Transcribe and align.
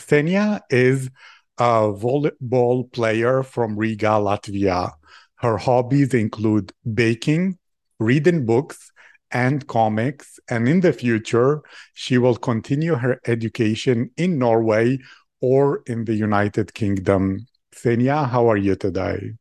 Xenia 0.00 0.62
is 0.70 1.10
a 1.58 1.92
volleyball 1.92 2.90
player 2.92 3.42
from 3.42 3.76
Riga, 3.76 4.18
Latvia. 4.20 4.92
Her 5.36 5.56
hobbies 5.58 6.14
include 6.14 6.72
baking, 6.94 7.58
reading 7.98 8.46
books, 8.46 8.90
and 9.30 9.66
comics. 9.66 10.38
And 10.48 10.68
in 10.68 10.80
the 10.80 10.92
future, 10.92 11.62
she 11.94 12.18
will 12.18 12.36
continue 12.36 12.94
her 12.94 13.20
education 13.26 14.10
in 14.16 14.38
Norway 14.38 14.98
or 15.40 15.82
in 15.86 16.04
the 16.04 16.14
United 16.14 16.74
Kingdom. 16.74 17.46
Xenia, 17.76 18.24
how 18.24 18.48
are 18.50 18.56
you 18.56 18.76
today? 18.76 19.32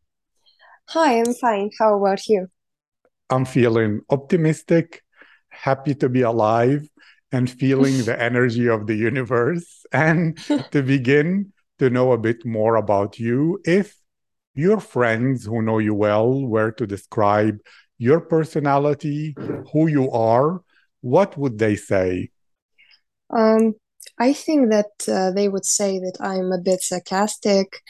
Hi, 0.90 1.20
I'm 1.20 1.34
fine. 1.34 1.70
How 1.80 1.98
about 1.98 2.28
you? 2.28 2.48
I'm 3.30 3.46
feeling 3.46 4.02
optimistic, 4.10 5.02
happy 5.50 5.96
to 5.96 6.10
be 6.10 6.22
alive, 6.22 6.88
and 7.32 7.50
feeling 7.50 8.04
the 8.04 8.20
energy 8.30 8.68
of 8.68 8.88
the 8.88 8.96
universe. 8.96 9.86
And 9.92 10.38
to 10.72 10.82
begin 10.82 11.54
to 11.80 11.90
know 11.90 12.12
a 12.12 12.18
bit 12.18 12.46
more 12.46 12.76
about 12.76 13.20
you, 13.20 13.60
if 13.66 13.96
your 14.54 14.80
friends 14.80 15.46
who 15.46 15.62
know 15.62 15.80
you 15.80 15.94
well 15.94 16.46
were 16.46 16.72
to 16.72 16.88
describe 16.88 17.58
your 17.98 18.22
personality, 18.22 19.36
who 19.72 19.88
you 19.88 20.10
are, 20.12 20.62
what 21.02 21.38
would 21.38 21.60
they 21.60 21.76
say? 21.76 22.30
Um, 23.30 23.76
I 24.18 24.34
think 24.34 24.72
that 24.72 24.92
uh, 25.08 25.32
they 25.32 25.50
would 25.50 25.66
say 25.66 26.00
that 26.00 26.18
I'm 26.20 26.52
a 26.52 26.62
bit 26.62 26.82
sarcastic 26.82 27.82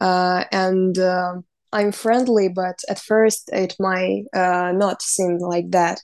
uh, 0.00 0.44
and 0.50 0.98
uh, 0.98 1.34
I'm 1.72 1.92
friendly, 1.92 2.48
but 2.48 2.78
at 2.88 2.98
first 2.98 3.50
it 3.52 3.74
might 3.78 4.24
uh, 4.34 4.72
not 4.72 5.02
seem 5.02 5.38
like 5.38 5.70
that 5.70 6.00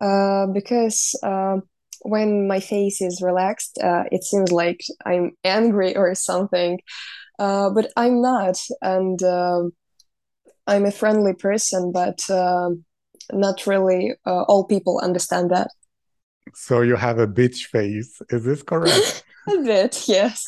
uh, 0.00 0.46
because 0.46 1.18
uh, 1.22 1.58
when 2.02 2.46
my 2.46 2.60
face 2.60 3.00
is 3.00 3.22
relaxed, 3.22 3.78
uh, 3.82 4.04
it 4.10 4.24
seems 4.24 4.52
like 4.52 4.80
I'm 5.04 5.32
angry 5.44 5.96
or 6.00 6.14
something, 6.14 6.80
uh, 7.38 7.70
but 7.70 7.92
I'm 7.96 8.20
not, 8.20 8.58
and 8.82 9.22
um, 9.22 9.72
I'm 10.66 10.86
a 10.86 10.90
friendly 10.90 11.34
person, 11.34 11.92
but 11.92 12.28
um, 12.30 12.84
not 13.32 13.66
really 13.66 14.14
uh, 14.26 14.42
all 14.42 14.64
people 14.64 15.00
understand 15.02 15.50
that. 15.50 15.68
So 16.54 16.82
you 16.82 16.96
have 16.96 17.18
a 17.18 17.26
bitch 17.26 17.66
face. 17.66 18.20
Is 18.30 18.44
this 18.44 18.62
correct? 18.62 19.24
a 19.48 19.58
bit, 19.62 20.08
yes. 20.08 20.46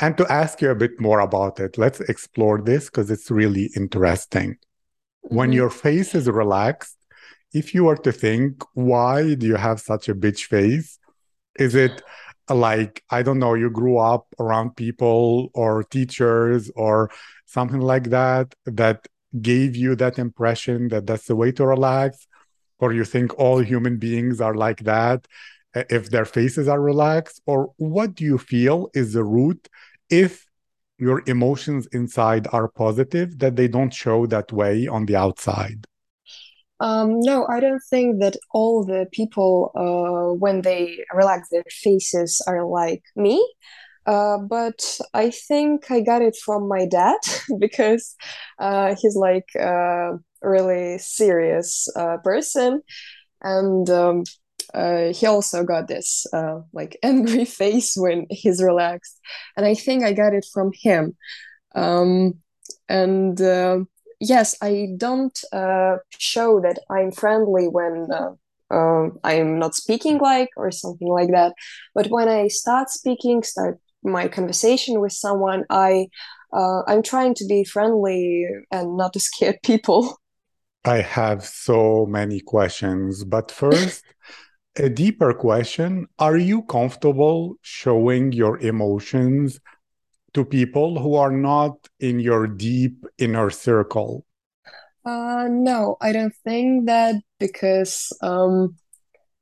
And 0.00 0.16
to 0.16 0.30
ask 0.30 0.60
you 0.60 0.70
a 0.70 0.74
bit 0.74 1.00
more 1.00 1.20
about 1.20 1.58
it, 1.60 1.78
let's 1.78 2.00
explore 2.00 2.60
this 2.60 2.86
because 2.86 3.10
it's 3.10 3.30
really 3.30 3.70
interesting. 3.76 4.52
Mm-hmm. 5.24 5.36
When 5.36 5.52
your 5.52 5.70
face 5.70 6.14
is 6.14 6.28
relaxed, 6.28 6.97
if 7.52 7.74
you 7.74 7.84
were 7.84 7.96
to 7.96 8.12
think, 8.12 8.62
why 8.74 9.34
do 9.34 9.46
you 9.46 9.56
have 9.56 9.80
such 9.80 10.08
a 10.08 10.14
bitch 10.14 10.44
face? 10.46 10.98
Is 11.58 11.74
it 11.74 12.02
like, 12.48 13.02
I 13.10 13.22
don't 13.22 13.38
know, 13.38 13.54
you 13.54 13.70
grew 13.70 13.98
up 13.98 14.26
around 14.38 14.76
people 14.76 15.50
or 15.54 15.82
teachers 15.84 16.70
or 16.76 17.10
something 17.46 17.80
like 17.80 18.10
that 18.10 18.54
that 18.66 19.06
gave 19.40 19.76
you 19.76 19.94
that 19.96 20.18
impression 20.18 20.88
that 20.88 21.06
that's 21.06 21.26
the 21.26 21.36
way 21.36 21.52
to 21.52 21.66
relax? 21.66 22.26
Or 22.78 22.92
you 22.92 23.04
think 23.04 23.38
all 23.38 23.58
human 23.58 23.98
beings 23.98 24.40
are 24.40 24.54
like 24.54 24.84
that 24.84 25.26
uh, 25.74 25.84
if 25.90 26.10
their 26.10 26.24
faces 26.24 26.68
are 26.68 26.80
relaxed? 26.80 27.42
Or 27.46 27.72
what 27.76 28.14
do 28.14 28.24
you 28.24 28.38
feel 28.38 28.88
is 28.94 29.14
the 29.14 29.24
root 29.24 29.68
if 30.10 30.46
your 30.98 31.22
emotions 31.26 31.86
inside 31.92 32.46
are 32.52 32.68
positive 32.68 33.38
that 33.38 33.56
they 33.56 33.68
don't 33.68 33.92
show 33.92 34.26
that 34.26 34.52
way 34.52 34.86
on 34.86 35.06
the 35.06 35.16
outside 35.16 35.86
um, 36.80 37.20
no 37.20 37.46
i 37.48 37.60
don't 37.60 37.82
think 37.90 38.20
that 38.20 38.36
all 38.52 38.84
the 38.84 39.06
people 39.12 39.72
uh, 39.74 40.34
when 40.38 40.62
they 40.62 40.98
relax 41.14 41.48
their 41.50 41.64
faces 41.70 42.42
are 42.46 42.66
like 42.66 43.02
me. 43.16 43.44
Uh, 44.06 44.38
but 44.38 44.98
i 45.12 45.28
think 45.28 45.90
i 45.90 46.00
got 46.00 46.22
it 46.22 46.34
from 46.36 46.66
my 46.66 46.86
dad 46.86 47.18
because 47.58 48.16
uh, 48.58 48.94
he's 49.00 49.16
like 49.16 49.48
a 49.56 50.12
really 50.42 50.98
serious 50.98 51.88
uh, 51.96 52.16
person. 52.22 52.80
And 53.42 53.88
um, 53.90 54.24
uh, 54.74 55.12
he 55.12 55.26
also 55.26 55.64
got 55.64 55.88
this 55.88 56.26
uh, 56.32 56.60
like 56.72 56.98
angry 57.02 57.44
face 57.44 57.94
when 57.96 58.26
he's 58.30 58.62
relaxed, 58.62 59.18
and 59.56 59.66
I 59.66 59.74
think 59.74 60.04
I 60.04 60.12
got 60.12 60.34
it 60.34 60.46
from 60.52 60.70
him. 60.74 61.16
Um, 61.74 62.34
and 62.88 63.40
uh, 63.40 63.80
yes, 64.20 64.56
I 64.62 64.88
don't 64.96 65.38
uh, 65.52 65.96
show 66.18 66.60
that 66.60 66.78
I'm 66.90 67.12
friendly 67.12 67.68
when 67.68 68.08
uh, 68.12 68.32
um, 68.70 69.18
I'm 69.24 69.58
not 69.58 69.74
speaking 69.74 70.18
like 70.18 70.50
or 70.56 70.70
something 70.70 71.08
like 71.08 71.30
that. 71.30 71.54
But 71.94 72.08
when 72.08 72.28
I 72.28 72.48
start 72.48 72.90
speaking, 72.90 73.42
start 73.42 73.78
my 74.02 74.28
conversation 74.28 75.00
with 75.00 75.12
someone, 75.12 75.64
I 75.70 76.08
uh, 76.52 76.82
I'm 76.86 77.02
trying 77.02 77.34
to 77.34 77.46
be 77.46 77.64
friendly 77.64 78.46
and 78.70 78.96
not 78.96 79.12
to 79.14 79.20
scare 79.28 79.56
people. 79.62 80.18
I 80.84 81.00
have 81.02 81.44
so 81.44 82.06
many 82.06 82.40
questions, 82.40 83.24
but 83.24 83.50
first 83.50 84.04
a 84.76 84.88
deeper 84.88 85.34
question 85.34 86.06
Are 86.18 86.36
you 86.36 86.62
comfortable 86.62 87.56
showing 87.62 88.32
your 88.32 88.58
emotions 88.58 89.60
to 90.38 90.44
people 90.44 91.00
who 91.00 91.16
are 91.16 91.32
not 91.32 91.88
in 91.98 92.20
your 92.20 92.46
deep 92.46 93.04
inner 93.18 93.50
circle? 93.50 94.24
Uh, 95.04 95.48
no, 95.50 95.96
I 96.00 96.12
don't 96.12 96.34
think 96.44 96.86
that 96.86 97.16
because 97.40 98.12
um, 98.22 98.76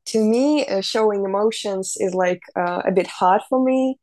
to 0.07 0.25
me, 0.25 0.67
uh, 0.67 0.81
showing 0.81 1.23
emotions 1.23 1.97
is 1.99 2.15
like 2.15 2.41
uh, 2.57 2.81
a 2.87 2.93
bit 2.93 3.07
hard 3.07 3.43
for 3.51 3.63
me 3.63 3.99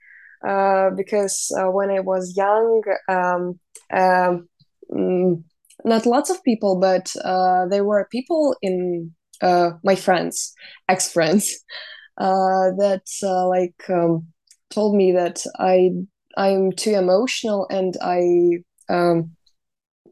uh, 0.47 0.91
because 0.95 1.51
uh, 1.57 1.71
when 1.71 1.89
I 1.89 2.01
was 2.01 2.37
young, 2.37 2.83
um, 3.09 3.59
um, 3.91 4.47
mm, 4.93 5.43
not 5.83 6.05
lots 6.05 6.29
of 6.29 6.43
people, 6.43 6.79
but 6.79 7.11
uh, 7.25 7.65
there 7.69 7.85
were 7.85 8.07
people 8.11 8.55
in 8.61 9.15
my 9.41 9.95
friends, 9.95 10.53
ex 10.87 11.11
friends, 11.11 11.57
that 12.19 13.01
like 13.49 13.89
um, 13.89 14.27
told 14.69 14.95
me 14.95 15.11
that 15.13 15.43
I 15.57 15.89
I'm 16.37 16.71
too 16.71 16.95
emotional 16.95 17.67
and 17.69 17.95
I 18.01 18.63
um, 18.89 19.35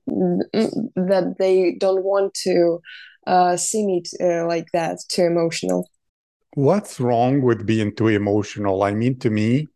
that 0.08 1.36
they 1.40 1.76
don't 1.80 2.04
want 2.04 2.34
to 2.34 2.82
uh, 3.28 3.58
see 3.58 3.86
me 3.86 4.02
t- 4.02 4.18
uh, 4.24 4.46
like 4.48 4.68
that, 4.74 5.00
too 5.08 5.24
emotional. 5.24 5.90
What's 6.56 7.00
wrong 7.00 7.42
with 7.42 7.66
being 7.66 7.96
too 7.96 8.10
emotional? 8.10 8.84
I 8.84 8.94
mean, 8.94 9.18
to 9.20 9.30
me, 9.30 9.68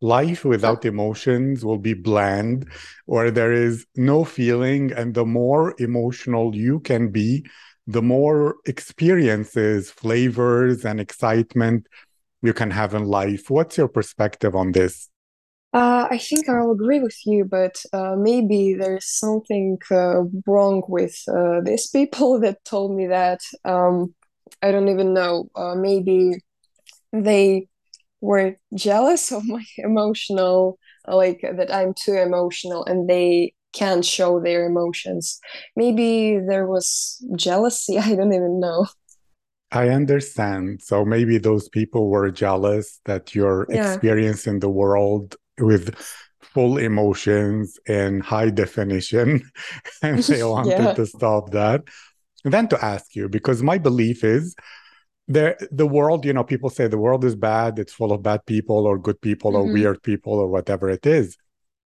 life 0.00 0.44
without 0.44 0.84
emotions 0.84 1.64
will 1.64 1.78
be 1.78 1.94
bland, 1.94 2.68
where 3.06 3.30
there 3.30 3.52
is 3.52 3.86
no 3.96 4.24
feeling, 4.24 4.92
and 4.92 5.14
the 5.14 5.26
more 5.26 5.74
emotional 5.78 6.54
you 6.54 6.80
can 6.80 7.10
be, 7.10 7.44
the 7.86 8.02
more 8.02 8.56
experiences, 8.66 9.90
flavors, 9.90 10.84
and 10.84 11.00
excitement 11.00 11.88
you 12.42 12.52
can 12.54 12.70
have 12.70 12.94
in 12.94 13.04
life. 13.04 13.50
What's 13.50 13.76
your 13.76 13.88
perspective 13.88 14.54
on 14.54 14.72
this? 14.72 15.09
Uh, 15.72 16.08
I 16.10 16.18
think 16.18 16.48
I'll 16.48 16.72
agree 16.72 16.98
with 17.00 17.16
you, 17.24 17.44
but 17.44 17.80
uh, 17.92 18.16
maybe 18.16 18.74
there's 18.74 19.06
something 19.06 19.78
uh, 19.90 20.22
wrong 20.46 20.82
with 20.88 21.16
uh, 21.28 21.60
these 21.64 21.88
people 21.88 22.40
that 22.44 22.64
told 22.64 22.96
me 22.96 23.06
that. 23.06 23.40
Um, 23.64 24.14
I 24.62 24.72
don't 24.72 24.88
even 24.88 25.14
know. 25.14 25.48
Uh, 25.54 25.74
maybe 25.76 26.32
they 27.12 27.68
were 28.20 28.56
jealous 28.74 29.30
of 29.36 29.46
my 29.46 29.64
emotional, 29.78 30.78
like 31.06 31.40
that 31.42 31.72
I'm 31.72 31.94
too 31.94 32.14
emotional, 32.14 32.84
and 32.84 33.08
they 33.08 33.54
can't 33.72 34.04
show 34.04 34.40
their 34.40 34.66
emotions. 34.66 35.38
Maybe 35.76 36.38
there 36.38 36.66
was 36.66 37.24
jealousy. 37.36 37.96
I 37.98 38.16
don't 38.16 38.32
even 38.32 38.58
know. 38.58 38.88
I 39.72 39.90
understand. 39.90 40.82
So 40.82 41.04
maybe 41.04 41.38
those 41.38 41.68
people 41.68 42.08
were 42.08 42.30
jealous 42.32 43.00
that 43.04 43.36
you're 43.36 43.68
yeah. 43.70 43.94
experiencing 43.94 44.58
the 44.58 44.68
world 44.68 45.36
with 45.58 45.94
full 46.40 46.78
emotions 46.78 47.78
and 47.86 48.22
high 48.22 48.50
definition, 48.50 49.42
and 50.02 50.22
they 50.22 50.42
wanted 50.54 50.70
yeah. 50.70 50.94
to 50.94 51.06
stop 51.06 51.50
that. 51.50 51.82
And 52.44 52.52
then 52.52 52.68
to 52.68 52.84
ask 52.84 53.14
you, 53.14 53.28
because 53.28 53.62
my 53.62 53.78
belief 53.78 54.24
is 54.24 54.54
there 55.30 55.56
the 55.70 55.86
world 55.86 56.24
you 56.24 56.32
know 56.32 56.42
people 56.42 56.68
say 56.68 56.88
the 56.88 56.98
world 56.98 57.24
is 57.24 57.36
bad 57.36 57.78
it's 57.78 57.92
full 57.92 58.12
of 58.12 58.20
bad 58.20 58.44
people 58.46 58.84
or 58.84 58.98
good 58.98 59.20
people 59.20 59.52
mm-hmm. 59.52 59.70
or 59.70 59.72
weird 59.72 60.02
people 60.02 60.32
or 60.32 60.48
whatever 60.48 60.90
it 60.90 61.06
is 61.06 61.36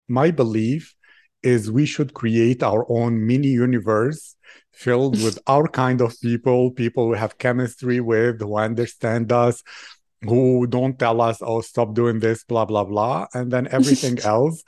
my 0.08 0.30
belief 0.30 0.94
is 1.42 1.70
we 1.70 1.84
should 1.84 2.14
create 2.14 2.62
our 2.62 2.86
own 2.88 3.26
mini 3.26 3.48
universe 3.48 4.34
filled 4.72 5.22
with 5.22 5.38
our 5.46 5.68
kind 5.68 6.00
of 6.00 6.18
people 6.22 6.70
people 6.70 7.08
we 7.08 7.18
have 7.18 7.36
chemistry 7.36 8.00
with 8.00 8.40
who 8.40 8.56
understand 8.56 9.30
us 9.30 9.62
who 10.24 10.66
don't 10.66 10.98
tell 10.98 11.20
us 11.20 11.38
oh 11.42 11.60
stop 11.60 11.94
doing 11.94 12.20
this 12.20 12.44
blah 12.44 12.64
blah 12.64 12.84
blah 12.84 13.26
and 13.34 13.50
then 13.50 13.68
everything 13.70 14.18
else 14.24 14.62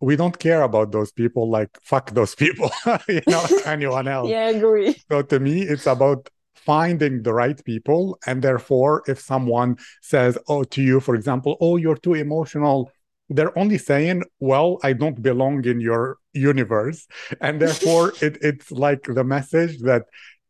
we 0.00 0.14
don't 0.14 0.38
care 0.38 0.62
about 0.62 0.92
those 0.92 1.10
people 1.12 1.50
like 1.50 1.70
fuck 1.82 2.10
those 2.12 2.34
people 2.34 2.70
you 3.08 3.22
know 3.26 3.44
anyone 3.66 4.06
else 4.06 4.28
yeah 4.28 4.46
I 4.46 4.50
agree 4.50 4.96
so 5.10 5.22
to 5.22 5.40
me 5.40 5.62
it's 5.62 5.86
about 5.86 6.28
finding 6.68 7.22
the 7.22 7.32
right 7.32 7.64
people. 7.64 8.18
And 8.26 8.42
therefore, 8.42 9.02
if 9.06 9.18
someone 9.20 9.78
says, 10.02 10.36
oh, 10.48 10.64
to 10.64 10.82
you, 10.82 11.00
for 11.00 11.14
example, 11.14 11.56
oh, 11.62 11.78
you're 11.78 11.96
too 11.96 12.12
emotional, 12.12 12.92
they're 13.30 13.58
only 13.58 13.78
saying, 13.78 14.24
well, 14.38 14.78
I 14.82 14.92
don't 14.92 15.22
belong 15.22 15.64
in 15.64 15.80
your 15.80 16.18
universe. 16.34 17.06
And 17.40 17.58
therefore, 17.58 18.12
it, 18.20 18.36
it's 18.42 18.70
like 18.70 19.02
the 19.04 19.24
message 19.24 19.80
that 19.80 20.02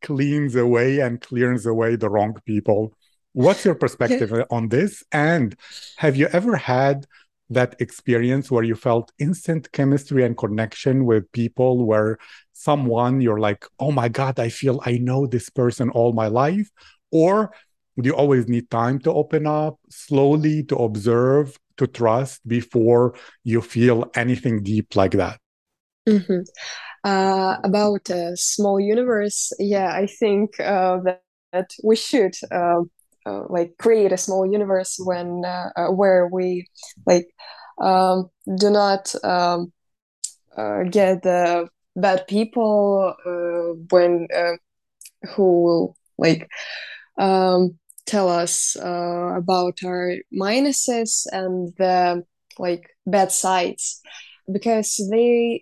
cleans 0.02 0.56
away 0.56 0.98
and 0.98 1.20
clears 1.20 1.66
away 1.66 1.94
the 1.94 2.10
wrong 2.10 2.34
people. 2.44 2.94
What's 3.32 3.64
your 3.64 3.74
perspective 3.74 4.30
yeah. 4.34 4.44
on 4.50 4.68
this? 4.68 5.04
And 5.12 5.56
have 5.96 6.16
you 6.16 6.26
ever 6.32 6.56
had 6.56 7.06
that 7.50 7.76
experience 7.80 8.50
where 8.50 8.64
you 8.64 8.74
felt 8.74 9.12
instant 9.18 9.72
chemistry 9.72 10.24
and 10.24 10.36
connection 10.36 11.06
with 11.06 11.30
people 11.32 11.86
where 11.86 12.18
someone 12.52 13.20
you're 13.20 13.40
like, 13.40 13.64
oh 13.78 13.90
my 13.90 14.08
God, 14.08 14.38
I 14.38 14.48
feel 14.48 14.80
I 14.84 14.98
know 14.98 15.26
this 15.26 15.48
person 15.48 15.90
all 15.90 16.12
my 16.12 16.26
life? 16.26 16.70
Or 17.10 17.52
do 18.00 18.08
you 18.08 18.14
always 18.14 18.48
need 18.48 18.70
time 18.70 18.98
to 19.00 19.12
open 19.12 19.46
up, 19.46 19.78
slowly 19.88 20.62
to 20.64 20.76
observe, 20.76 21.58
to 21.78 21.86
trust 21.86 22.46
before 22.46 23.14
you 23.44 23.60
feel 23.60 24.10
anything 24.14 24.62
deep 24.62 24.94
like 24.94 25.12
that? 25.12 25.40
Mm-hmm. 26.08 26.40
Uh, 27.04 27.56
about 27.64 28.10
a 28.10 28.36
small 28.36 28.78
universe, 28.78 29.52
yeah, 29.58 29.92
I 29.92 30.06
think 30.06 30.60
uh, 30.60 30.98
that, 31.04 31.22
that, 31.52 31.70
we 31.82 31.96
should 31.96 32.34
uh, 32.50 32.82
uh, 33.28 33.44
like 33.48 33.76
create 33.78 34.12
a 34.12 34.16
small 34.16 34.50
universe 34.50 34.96
when 34.98 35.44
uh, 35.44 35.70
uh, 35.76 35.88
where 35.88 36.26
we 36.28 36.66
like 37.06 37.26
um, 37.80 38.30
do 38.58 38.70
not 38.70 39.14
um, 39.24 39.72
get 40.90 41.22
the 41.22 41.68
bad 41.96 42.26
people 42.26 43.14
when 43.90 44.26
who 45.34 45.62
will 45.62 45.96
like 46.16 46.48
um, 47.18 47.78
tell 48.06 48.28
us 48.28 48.76
about 48.80 49.78
our 49.84 50.14
minuses 50.32 51.26
and 51.32 51.72
the 51.76 52.22
like 52.58 52.88
bad 53.06 53.30
sides. 53.32 54.00
Because 54.50 54.96
they 55.10 55.60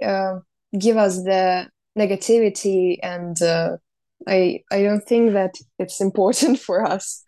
give 0.78 0.96
us 0.96 1.16
the 1.24 1.68
negativity 1.98 2.98
and 3.02 3.40
uh, 3.42 3.76
I 4.28 4.60
I 4.70 4.82
don't 4.82 5.06
think 5.06 5.32
that 5.32 5.54
it's 5.78 6.00
important 6.00 6.58
for 6.66 6.84
us. 6.84 7.22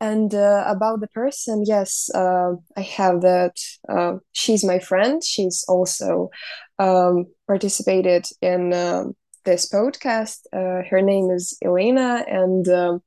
And 0.00 0.32
uh, 0.32 0.62
about 0.66 1.00
the 1.00 1.08
person, 1.08 1.64
yes, 1.66 2.08
uh, 2.14 2.52
I 2.76 2.82
have 2.82 3.22
that. 3.22 3.56
Uh, 3.88 4.18
she's 4.32 4.64
my 4.64 4.78
friend. 4.78 5.22
She's 5.24 5.64
also 5.68 6.30
um, 6.78 7.26
participated 7.48 8.26
in 8.40 8.72
um, 8.72 9.16
this 9.44 9.68
podcast. 9.68 10.38
Uh, 10.52 10.86
her 10.88 11.02
name 11.02 11.30
is 11.32 11.56
Elena, 11.64 12.24
and 12.28 12.68
um, 12.68 13.02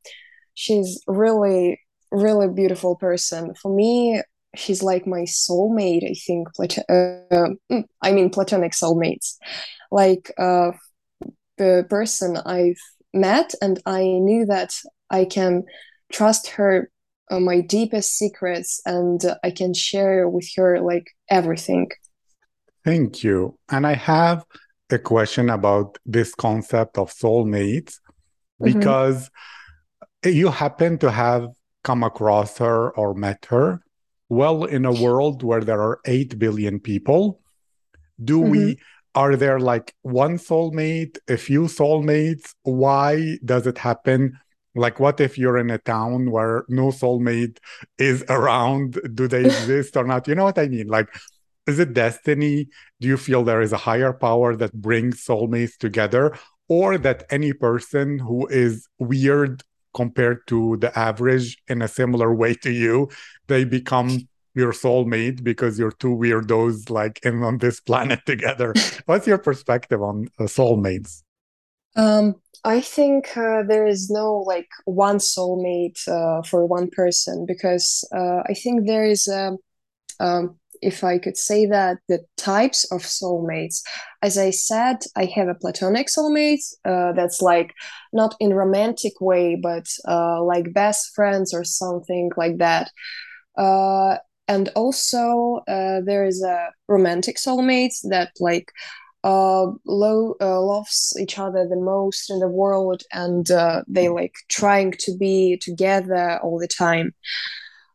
she's 0.54 1.02
really, 1.08 1.80
really 2.12 2.50
beautiful 2.50 2.98
person. 2.98 3.54
For 3.56 3.74
me, 3.74 4.22
she's 4.58 4.84
like 4.84 5.08
my 5.08 5.22
soulmate. 5.22 6.04
I 6.04 6.14
think. 6.28 6.54
Plat- 6.56 6.90
uh, 6.90 7.56
mm, 7.72 7.86
I 8.02 8.12
mean, 8.12 8.30
platonic 8.32 8.74
soulmates. 8.74 9.38
Like 9.92 10.30
uh, 10.38 10.72
the 11.62 11.86
person 11.90 12.38
I've 12.38 12.82
met, 13.14 13.54
and 13.62 13.80
I 13.86 14.02
knew 14.02 14.46
that 14.48 14.74
I 15.12 15.26
can 15.26 15.64
trust 16.12 16.48
her 16.58 16.90
uh, 17.30 17.40
my 17.40 17.62
deepest 17.62 18.18
secrets, 18.18 18.82
and 18.86 19.22
I 19.44 19.52
can 19.52 19.74
share 19.74 20.28
with 20.28 20.50
her 20.58 20.82
like 20.82 21.08
everything. 21.30 21.90
Thank 22.84 23.24
you. 23.24 23.60
And 23.70 23.86
I 23.86 23.94
have 23.94 24.44
a 24.90 24.98
question 24.98 25.50
about 25.50 26.00
this 26.06 26.34
concept 26.34 26.98
of 26.98 27.14
soulmates 27.14 27.94
mm-hmm. 27.94 28.66
because 28.66 29.30
mm-hmm. 30.26 30.38
you 30.40 30.50
happen 30.50 30.98
to 30.98 31.12
have 31.12 31.48
come 31.84 32.04
across 32.04 32.58
her 32.58 32.90
or 32.92 33.14
met 33.14 33.46
her. 33.50 33.82
Well, 34.30 34.66
in 34.66 34.86
a 34.86 34.94
world 34.94 35.44
where 35.44 35.62
there 35.62 35.82
are 35.82 36.00
8 36.06 36.40
billion 36.40 36.80
people, 36.80 37.42
do 38.24 38.40
mm-hmm. 38.40 38.52
we 38.52 38.78
are 39.16 39.36
there 39.36 39.60
like 39.60 39.94
one 40.02 40.38
soulmate, 40.38 41.18
a 41.28 41.38
few 41.38 41.64
soulmates? 41.64 42.54
Why 42.64 43.38
does 43.44 43.68
it 43.68 43.78
happen? 43.78 44.40
Like, 44.74 45.00
what 45.00 45.20
if 45.20 45.38
you're 45.38 45.58
in 45.58 45.70
a 45.70 45.78
town 45.80 46.32
where 46.32 46.64
no 46.70 46.88
soulmate 46.88 47.58
is 47.98 48.24
around? 48.30 49.00
Do 49.14 49.28
they 49.28 49.46
exist 49.46 49.98
or 49.98 50.06
not? 50.06 50.28
You 50.28 50.36
know 50.36 50.46
what 50.46 50.60
I 50.60 50.68
mean? 50.68 50.88
Like, 50.88 51.10
is 51.68 51.80
it 51.80 51.94
destiny? 51.94 52.68
Do 53.00 53.08
you 53.08 53.18
feel 53.18 53.44
there 53.44 53.62
is 53.62 53.74
a 53.74 53.78
higher 53.78 54.14
power 54.14 54.56
that 54.56 54.74
brings 54.74 55.24
soulmates 55.26 55.78
together? 55.78 56.38
Or 56.70 56.98
that 56.98 57.26
any 57.30 57.52
person 57.52 58.20
who 58.20 58.48
is 58.48 58.88
weird 58.98 59.62
compared 59.94 60.48
to 60.48 60.78
the 60.78 60.98
average 60.98 61.58
in 61.68 61.82
a 61.82 61.88
similar 61.88 62.34
way 62.34 62.54
to 62.56 62.72
you, 62.72 63.10
they 63.48 63.66
become 63.66 64.20
your 64.54 64.74
soulmate 64.74 65.44
because 65.44 65.80
you're 65.80 65.92
two 65.92 66.16
weirdos 66.16 66.90
like 66.90 67.20
in 67.24 67.44
on 67.44 67.58
this 67.58 67.80
planet 67.90 68.26
together. 68.26 68.74
What's 69.06 69.28
your 69.28 69.38
perspective 69.38 70.02
on 70.02 70.28
uh, 70.40 70.44
soulmates? 70.44 71.24
Um, 71.96 72.36
I 72.64 72.82
think 72.82 73.36
uh, 73.36 73.64
there 73.68 73.88
is 73.88 74.10
no 74.10 74.44
like 74.46 74.70
one 74.86 75.18
soulmate 75.18 76.08
uh, 76.08 76.44
for 76.44 76.66
one 76.66 76.90
person 76.90 77.46
because 77.48 78.08
uh, 78.16 78.42
I 78.48 78.54
think 78.54 78.86
there 78.86 79.06
is 79.06 79.28
a, 79.28 79.58
um, 80.20 80.60
if 80.82 81.04
I 81.04 81.18
could 81.18 81.38
say 81.38 81.66
that, 81.68 81.98
the 82.08 82.20
types 82.38 82.86
of 82.92 83.02
soulmates. 83.02 83.82
As 84.22 84.38
I 84.38 84.52
said, 84.52 84.98
I 85.16 85.26
have 85.36 85.48
a 85.48 85.56
platonic 85.56 86.08
soulmate 86.08 86.64
uh, 86.86 87.14
that's 87.14 87.42
like 87.42 87.74
not 88.14 88.36
in 88.40 88.54
romantic 88.54 89.20
way, 89.20 89.60
but 89.62 89.88
uh, 90.08 90.44
like 90.44 90.74
best 90.74 91.14
friends 91.16 91.54
or 91.54 91.64
something 91.64 92.32
like 92.38 92.58
that. 92.58 92.92
Uh, 93.58 94.18
and 94.48 94.70
also 94.76 95.62
uh, 95.68 96.02
there 96.02 96.26
is 96.26 96.44
a 96.44 96.70
romantic 96.88 97.38
soulmates 97.38 98.00
that 98.10 98.32
like 98.40 98.72
uh, 99.24 99.68
lo- 99.86 100.36
uh, 100.42 100.62
loves 100.62 101.16
each 101.20 101.38
other 101.38 101.68
the 101.68 101.76
most 101.76 102.30
in 102.30 102.40
the 102.40 102.48
world 102.48 103.04
and 103.14 103.52
uh, 103.52 103.84
they 103.88 104.10
like 104.10 104.34
trying 104.50 104.92
to 105.00 105.16
be 105.18 105.58
together 105.62 106.40
all 106.42 106.58
the 106.60 106.68
time. 106.68 107.14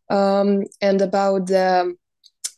Um, 0.08 0.62
and 0.80 1.02
about 1.02 1.48
the 1.48 1.94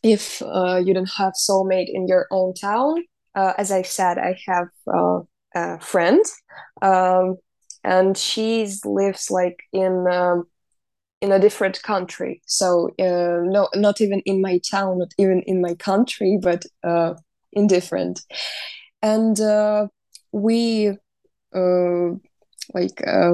if 0.03 0.41
uh, 0.43 0.81
you 0.83 0.93
don't 0.93 1.09
have 1.17 1.33
soulmate 1.33 1.89
in 1.91 2.07
your 2.07 2.27
own 2.31 2.53
town 2.53 3.03
uh, 3.35 3.53
as 3.57 3.69
i 3.71 3.81
said 3.81 4.17
i 4.17 4.37
have 4.47 4.67
uh, 4.93 5.19
a 5.55 5.79
friend. 5.79 6.23
Um, 6.81 7.37
and 7.83 8.17
she 8.17 8.67
lives 8.85 9.31
like 9.31 9.57
in 9.73 10.05
um, 10.07 10.45
in 11.21 11.31
a 11.31 11.39
different 11.39 11.81
country. 11.83 12.41
So 12.45 12.89
uh, 12.99 13.41
no, 13.43 13.67
not 13.75 14.01
even 14.01 14.21
in 14.25 14.41
my 14.41 14.59
town, 14.59 14.99
not 14.99 15.11
even 15.17 15.41
in 15.45 15.61
my 15.61 15.75
country, 15.75 16.39
but 16.41 16.65
uh, 16.83 17.13
in 17.53 17.67
different. 17.67 18.21
And 19.01 19.39
uh, 19.39 19.87
we 20.31 20.89
uh, 21.55 22.09
like 22.73 23.05
uh, 23.05 23.33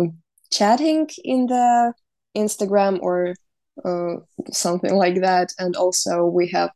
chatting 0.51 1.09
in 1.23 1.47
the 1.47 1.93
Instagram 2.35 2.99
or 3.01 3.35
uh, 3.83 4.15
something 4.51 4.95
like 4.95 5.21
that, 5.21 5.49
and 5.59 5.75
also 5.75 6.25
we 6.25 6.49
have 6.49 6.71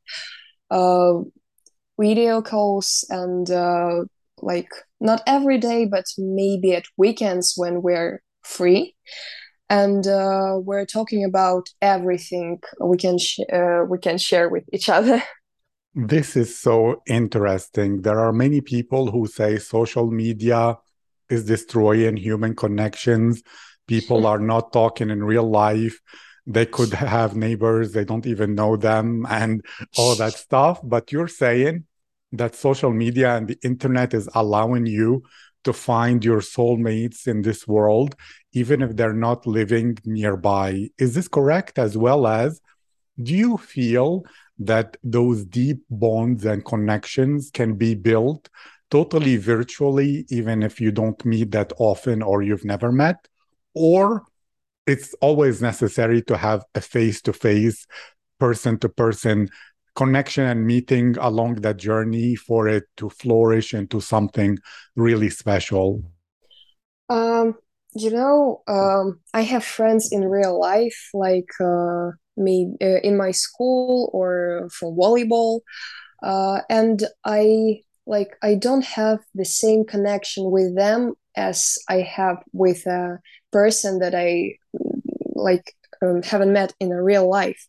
video 1.99 2.41
calls 2.41 3.05
and 3.09 3.49
like 4.41 4.69
not 5.01 5.21
every 5.27 5.57
day, 5.57 5.85
but 5.85 6.05
maybe 6.17 6.73
at 6.73 6.85
weekends 6.97 7.53
when 7.57 7.81
we're 7.81 8.21
free 8.43 8.95
and 9.69 10.07
uh, 10.07 10.57
we're 10.61 10.85
talking 10.85 11.23
about 11.23 11.69
everything 11.81 12.59
we 12.79 12.97
can 12.97 13.17
sh- 13.17 13.39
uh, 13.51 13.83
we 13.87 13.97
can 13.97 14.17
share 14.17 14.49
with 14.49 14.63
each 14.73 14.89
other. 14.89 15.23
This 15.95 16.37
is 16.37 16.57
so 16.57 17.01
interesting. 17.07 18.03
There 18.03 18.19
are 18.19 18.31
many 18.31 18.61
people 18.61 19.09
who 19.11 19.25
say 19.25 19.57
social 19.57 20.11
media 20.11 20.77
is 21.29 21.45
destroying 21.45 22.15
human 22.15 22.55
connections. 22.55 23.41
People 23.87 24.25
are 24.31 24.39
not 24.39 24.71
talking 24.71 25.09
in 25.09 25.23
real 25.23 25.49
life. 25.49 25.99
They 26.45 26.65
could 26.67 26.93
have 27.15 27.35
neighbors, 27.35 27.91
they 27.91 28.05
don't 28.05 28.25
even 28.27 28.55
know 28.55 28.77
them, 28.77 29.25
and 29.29 29.65
all 29.97 30.15
that 30.15 30.33
stuff. 30.33 30.79
But 30.83 31.11
you're 31.11 31.27
saying 31.27 31.85
that 32.33 32.55
social 32.55 32.91
media 32.91 33.35
and 33.35 33.47
the 33.47 33.57
internet 33.63 34.13
is 34.13 34.29
allowing 34.35 34.85
you 34.85 35.23
to 35.63 35.73
find 35.73 36.23
your 36.23 36.39
soulmates 36.39 37.27
in 37.27 37.41
this 37.41 37.67
world, 37.67 38.15
even 38.53 38.81
if 38.81 38.95
they're 38.95 39.13
not 39.13 39.45
living 39.45 39.97
nearby. 40.05 40.89
Is 40.97 41.15
this 41.15 41.27
correct? 41.27 41.77
As 41.77 41.97
well 41.97 42.27
as, 42.27 42.61
do 43.21 43.35
you 43.35 43.57
feel 43.57 44.23
that 44.59 44.97
those 45.03 45.45
deep 45.45 45.81
bonds 45.89 46.45
and 46.45 46.63
connections 46.65 47.49
can 47.53 47.75
be 47.75 47.95
built 47.95 48.49
totally 48.89 49.37
virtually, 49.37 50.25
even 50.29 50.63
if 50.63 50.81
you 50.81 50.91
don't 50.91 51.23
meet 51.25 51.51
that 51.51 51.71
often 51.77 52.21
or 52.21 52.41
you've 52.41 52.65
never 52.65 52.91
met? 52.91 53.27
Or 53.73 54.23
it's 54.87 55.13
always 55.21 55.61
necessary 55.61 56.21
to 56.23 56.37
have 56.37 56.63
a 56.73 56.81
face 56.81 57.21
to 57.23 57.33
face, 57.33 57.85
person 58.39 58.79
to 58.79 58.89
person 58.89 59.49
connection 59.99 60.45
and 60.45 60.65
meeting 60.65 61.17
along 61.19 61.55
that 61.55 61.75
journey 61.75 62.33
for 62.33 62.69
it 62.69 62.85
to 62.95 63.09
flourish 63.09 63.73
into 63.73 63.99
something 63.99 64.57
really 64.95 65.29
special? 65.29 66.01
Um, 67.09 67.55
you 67.93 68.09
know, 68.09 68.61
um, 68.67 69.19
I 69.33 69.41
have 69.41 69.65
friends 69.65 70.09
in 70.15 70.23
real 70.37 70.57
life, 70.57 70.99
like 71.13 71.51
uh, 71.59 72.11
me 72.37 72.55
uh, 72.81 73.01
in 73.03 73.17
my 73.17 73.31
school 73.31 74.09
or 74.13 74.69
for 74.71 74.95
volleyball, 74.95 75.59
uh, 76.23 76.61
and 76.69 77.03
I 77.25 77.81
like 78.05 78.31
I 78.41 78.55
don't 78.55 78.85
have 78.85 79.19
the 79.35 79.49
same 79.61 79.83
connection 79.83 80.49
with 80.49 80.77
them 80.77 81.15
as 81.35 81.77
I 81.89 81.97
have 82.17 82.37
with 82.53 82.87
a 82.87 83.19
person 83.51 83.99
that 83.99 84.15
I 84.15 84.55
like 85.35 85.73
um, 86.01 86.21
haven't 86.23 86.53
met 86.53 86.73
in 86.79 86.91
a 86.91 87.03
real 87.03 87.27
life. 87.29 87.67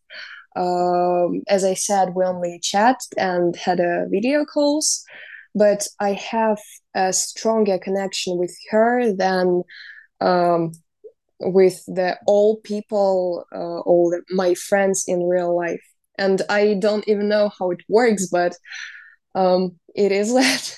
Um, 0.56 1.42
as 1.48 1.64
I 1.64 1.74
said, 1.74 2.14
we 2.14 2.24
only 2.24 2.58
chat 2.62 2.98
and 3.16 3.54
had 3.56 3.80
a 3.80 4.06
video 4.10 4.44
calls, 4.44 5.04
but 5.54 5.86
I 6.00 6.12
have 6.12 6.58
a 6.94 7.12
stronger 7.12 7.78
connection 7.78 8.36
with 8.36 8.56
her 8.70 9.12
than 9.12 9.62
um, 10.20 10.72
with 11.40 11.82
the 11.86 12.18
all 12.26 12.56
people, 12.58 13.44
uh, 13.54 13.80
all 13.80 14.10
the, 14.10 14.22
my 14.34 14.54
friends 14.54 15.04
in 15.06 15.22
real 15.22 15.56
life. 15.56 15.82
And 16.18 16.42
I 16.50 16.74
don't 16.74 17.08
even 17.08 17.28
know 17.28 17.50
how 17.58 17.70
it 17.70 17.80
works, 17.88 18.26
but 18.26 18.54
um, 19.34 19.78
it 19.94 20.12
is 20.12 20.34
that. 20.34 20.76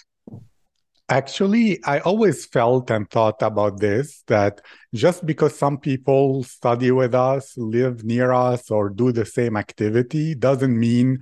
Actually, 1.12 1.78
I 1.84 1.98
always 1.98 2.46
felt 2.46 2.90
and 2.90 3.06
thought 3.10 3.42
about 3.42 3.80
this 3.80 4.22
that 4.28 4.62
just 4.94 5.26
because 5.26 5.54
some 5.54 5.76
people 5.76 6.42
study 6.42 6.90
with 6.90 7.14
us, 7.14 7.52
live 7.58 8.02
near 8.02 8.32
us, 8.32 8.70
or 8.70 8.88
do 8.88 9.12
the 9.12 9.26
same 9.26 9.58
activity 9.58 10.34
doesn't 10.34 10.74
mean 10.74 11.18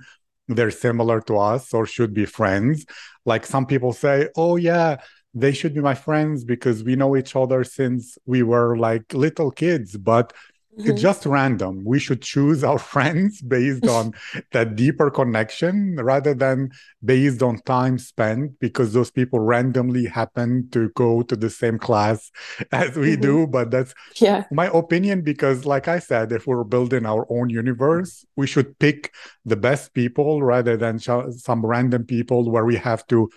they're 0.47 0.71
similar 0.71 1.19
to 1.23 1.37
us 1.37 1.73
or 1.73 1.85
should 1.85 2.13
be 2.13 2.25
friends. 2.25 2.85
Like 3.25 3.45
some 3.45 3.65
people 3.65 3.91
say, 3.91 4.29
oh, 4.37 4.55
yeah, 4.55 5.01
they 5.33 5.51
should 5.51 5.73
be 5.73 5.81
my 5.81 5.95
friends 5.95 6.45
because 6.45 6.85
we 6.85 6.95
know 6.95 7.17
each 7.17 7.35
other 7.35 7.65
since 7.65 8.17
we 8.25 8.43
were 8.43 8.77
like 8.77 9.13
little 9.13 9.51
kids. 9.51 9.97
But 9.97 10.31
Mm-hmm. 10.77 10.91
It's 10.91 11.01
just 11.01 11.25
random. 11.25 11.83
We 11.83 11.99
should 11.99 12.21
choose 12.21 12.63
our 12.63 12.79
friends 12.93 13.41
based 13.41 13.87
on 13.87 14.13
that 14.51 14.75
deeper 14.75 15.09
connection 15.11 15.97
rather 15.97 16.33
than 16.33 16.71
based 17.03 17.43
on 17.43 17.59
time 17.59 17.97
spent 17.97 18.59
because 18.59 18.93
those 18.93 19.11
people 19.11 19.39
randomly 19.39 20.05
happen 20.05 20.69
to 20.71 20.89
go 20.89 21.23
to 21.23 21.35
the 21.35 21.49
same 21.49 21.77
class 21.77 22.31
as 22.71 22.95
we 22.95 23.13
mm-hmm. 23.13 23.21
do. 23.21 23.47
But 23.47 23.71
that's 23.71 23.93
yeah. 24.15 24.45
my 24.51 24.67
opinion 24.67 25.21
because, 25.21 25.65
like 25.65 25.87
I 25.87 25.99
said, 25.99 26.31
if 26.31 26.47
we're 26.47 26.63
building 26.63 27.05
our 27.05 27.25
own 27.29 27.49
universe, 27.49 28.25
we 28.37 28.47
should 28.47 28.79
pick 28.79 29.13
the 29.43 29.57
best 29.57 29.93
people 29.93 30.41
rather 30.41 30.77
than 30.77 30.99
some 30.99 31.65
random 31.65 32.05
people 32.05 32.49
where 32.49 32.65
we 32.65 32.77
have 32.77 33.05
to 33.07 33.29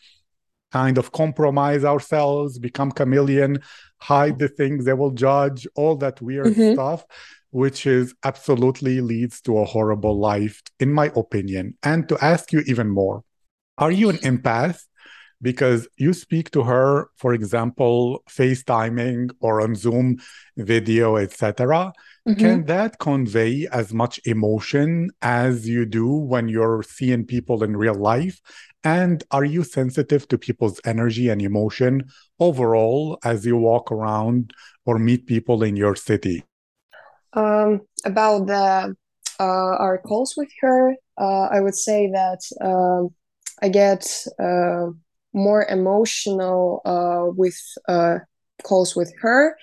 kind 0.74 0.98
of 0.98 1.12
compromise 1.12 1.84
ourselves, 1.84 2.58
become 2.58 2.90
chameleon, 2.90 3.52
hide 3.98 4.36
the 4.40 4.48
things 4.48 4.84
they 4.84 4.92
will 4.92 5.12
judge, 5.12 5.68
all 5.76 5.94
that 5.94 6.20
weird 6.20 6.48
mm-hmm. 6.48 6.72
stuff, 6.74 7.04
which 7.50 7.86
is 7.86 8.12
absolutely 8.24 9.00
leads 9.00 9.40
to 9.40 9.56
a 9.58 9.64
horrible 9.64 10.18
life, 10.18 10.60
in 10.80 10.90
my 10.92 11.12
opinion. 11.14 11.64
And 11.84 12.08
to 12.08 12.18
ask 12.32 12.52
you 12.52 12.60
even 12.66 12.88
more, 12.90 13.22
are 13.78 13.92
you 14.00 14.08
an 14.10 14.16
empath? 14.30 14.80
Because 15.40 15.86
you 15.96 16.12
speak 16.12 16.50
to 16.52 16.62
her, 16.62 17.08
for 17.22 17.34
example, 17.34 18.24
FaceTiming 18.28 19.30
or 19.40 19.60
on 19.60 19.76
Zoom 19.76 20.16
video, 20.56 21.16
etc. 21.16 21.92
Mm-hmm. 22.26 22.40
Can 22.40 22.64
that 22.64 22.98
convey 22.98 23.68
as 23.70 23.92
much 23.92 24.18
emotion 24.24 25.10
as 25.20 25.68
you 25.68 25.84
do 25.84 26.08
when 26.32 26.48
you're 26.48 26.82
seeing 26.82 27.26
people 27.26 27.62
in 27.62 27.76
real 27.76 27.98
life? 28.14 28.40
And 28.84 29.24
are 29.30 29.44
you 29.44 29.64
sensitive 29.64 30.28
to 30.28 30.36
people's 30.36 30.78
energy 30.84 31.30
and 31.30 31.40
emotion 31.40 32.04
overall 32.38 33.18
as 33.24 33.46
you 33.46 33.56
walk 33.56 33.90
around 33.90 34.52
or 34.84 34.98
meet 34.98 35.26
people 35.26 35.62
in 35.62 35.74
your 35.74 35.96
city? 35.96 36.44
Um, 37.32 37.80
about 38.04 38.46
the 38.46 38.94
uh, 39.40 39.76
our 39.78 39.98
calls 39.98 40.34
with 40.36 40.50
her, 40.60 40.94
uh, 41.18 41.48
I 41.50 41.60
would 41.60 41.74
say 41.74 42.10
that 42.12 42.40
uh, 42.60 43.08
I 43.62 43.68
get 43.68 44.06
uh, 44.38 44.90
more 45.32 45.64
emotional 45.64 46.82
uh, 46.84 47.32
with 47.34 47.58
uh, 47.88 48.18
calls 48.62 48.94
with 48.94 49.12
her. 49.20 49.56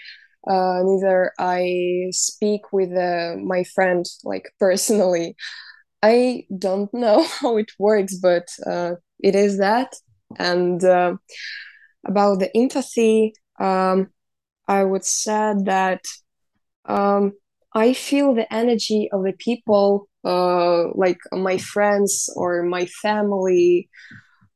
neither 0.47 1.31
I 1.39 2.07
speak 2.11 2.73
with 2.73 2.89
my 2.89 3.63
friend 3.75 4.05
like 4.23 4.51
personally. 4.59 5.35
I 6.03 6.45
don't 6.57 6.93
know 6.93 7.23
how 7.39 7.57
it 7.57 7.71
works, 7.79 8.15
but 8.17 8.47
it 9.19 9.35
is 9.35 9.57
that. 9.59 9.93
And 10.39 10.83
uh, 10.83 11.15
about 12.05 12.39
the 12.39 12.55
empathy, 12.57 13.33
um, 13.59 14.09
I 14.67 14.83
would 14.83 15.05
say 15.05 15.53
that 15.65 16.01
um, 16.85 17.33
I 17.73 17.93
feel 17.93 18.33
the 18.35 18.51
energy 18.53 19.09
of 19.13 19.23
the 19.23 19.33
people, 19.33 20.09
uh, 20.25 20.89
like 20.95 21.19
my 21.31 21.57
friends 21.57 22.29
or 22.35 22.63
my 22.63 22.85
family, 23.01 23.89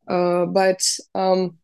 uh, 0.10 0.46
but 0.48 0.82
um, 1.16 1.58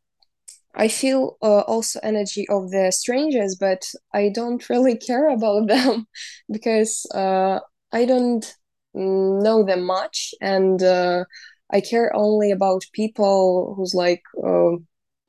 I 0.75 0.87
feel 0.87 1.37
uh, 1.41 1.61
also 1.61 1.99
energy 2.03 2.47
of 2.49 2.71
the 2.71 2.91
strangers, 2.91 3.57
but 3.59 3.83
I 4.13 4.29
don't 4.33 4.67
really 4.69 4.97
care 4.97 5.29
about 5.29 5.67
them 5.67 6.07
because 6.51 7.05
uh, 7.13 7.59
I 7.91 8.05
don't 8.05 8.45
know 8.93 9.63
them 9.63 9.83
much, 9.85 10.33
and 10.41 10.81
uh, 10.81 11.25
I 11.71 11.81
care 11.81 12.15
only 12.15 12.51
about 12.51 12.85
people 12.93 13.73
who's 13.75 13.93
like 13.93 14.23
uh, 14.43 14.77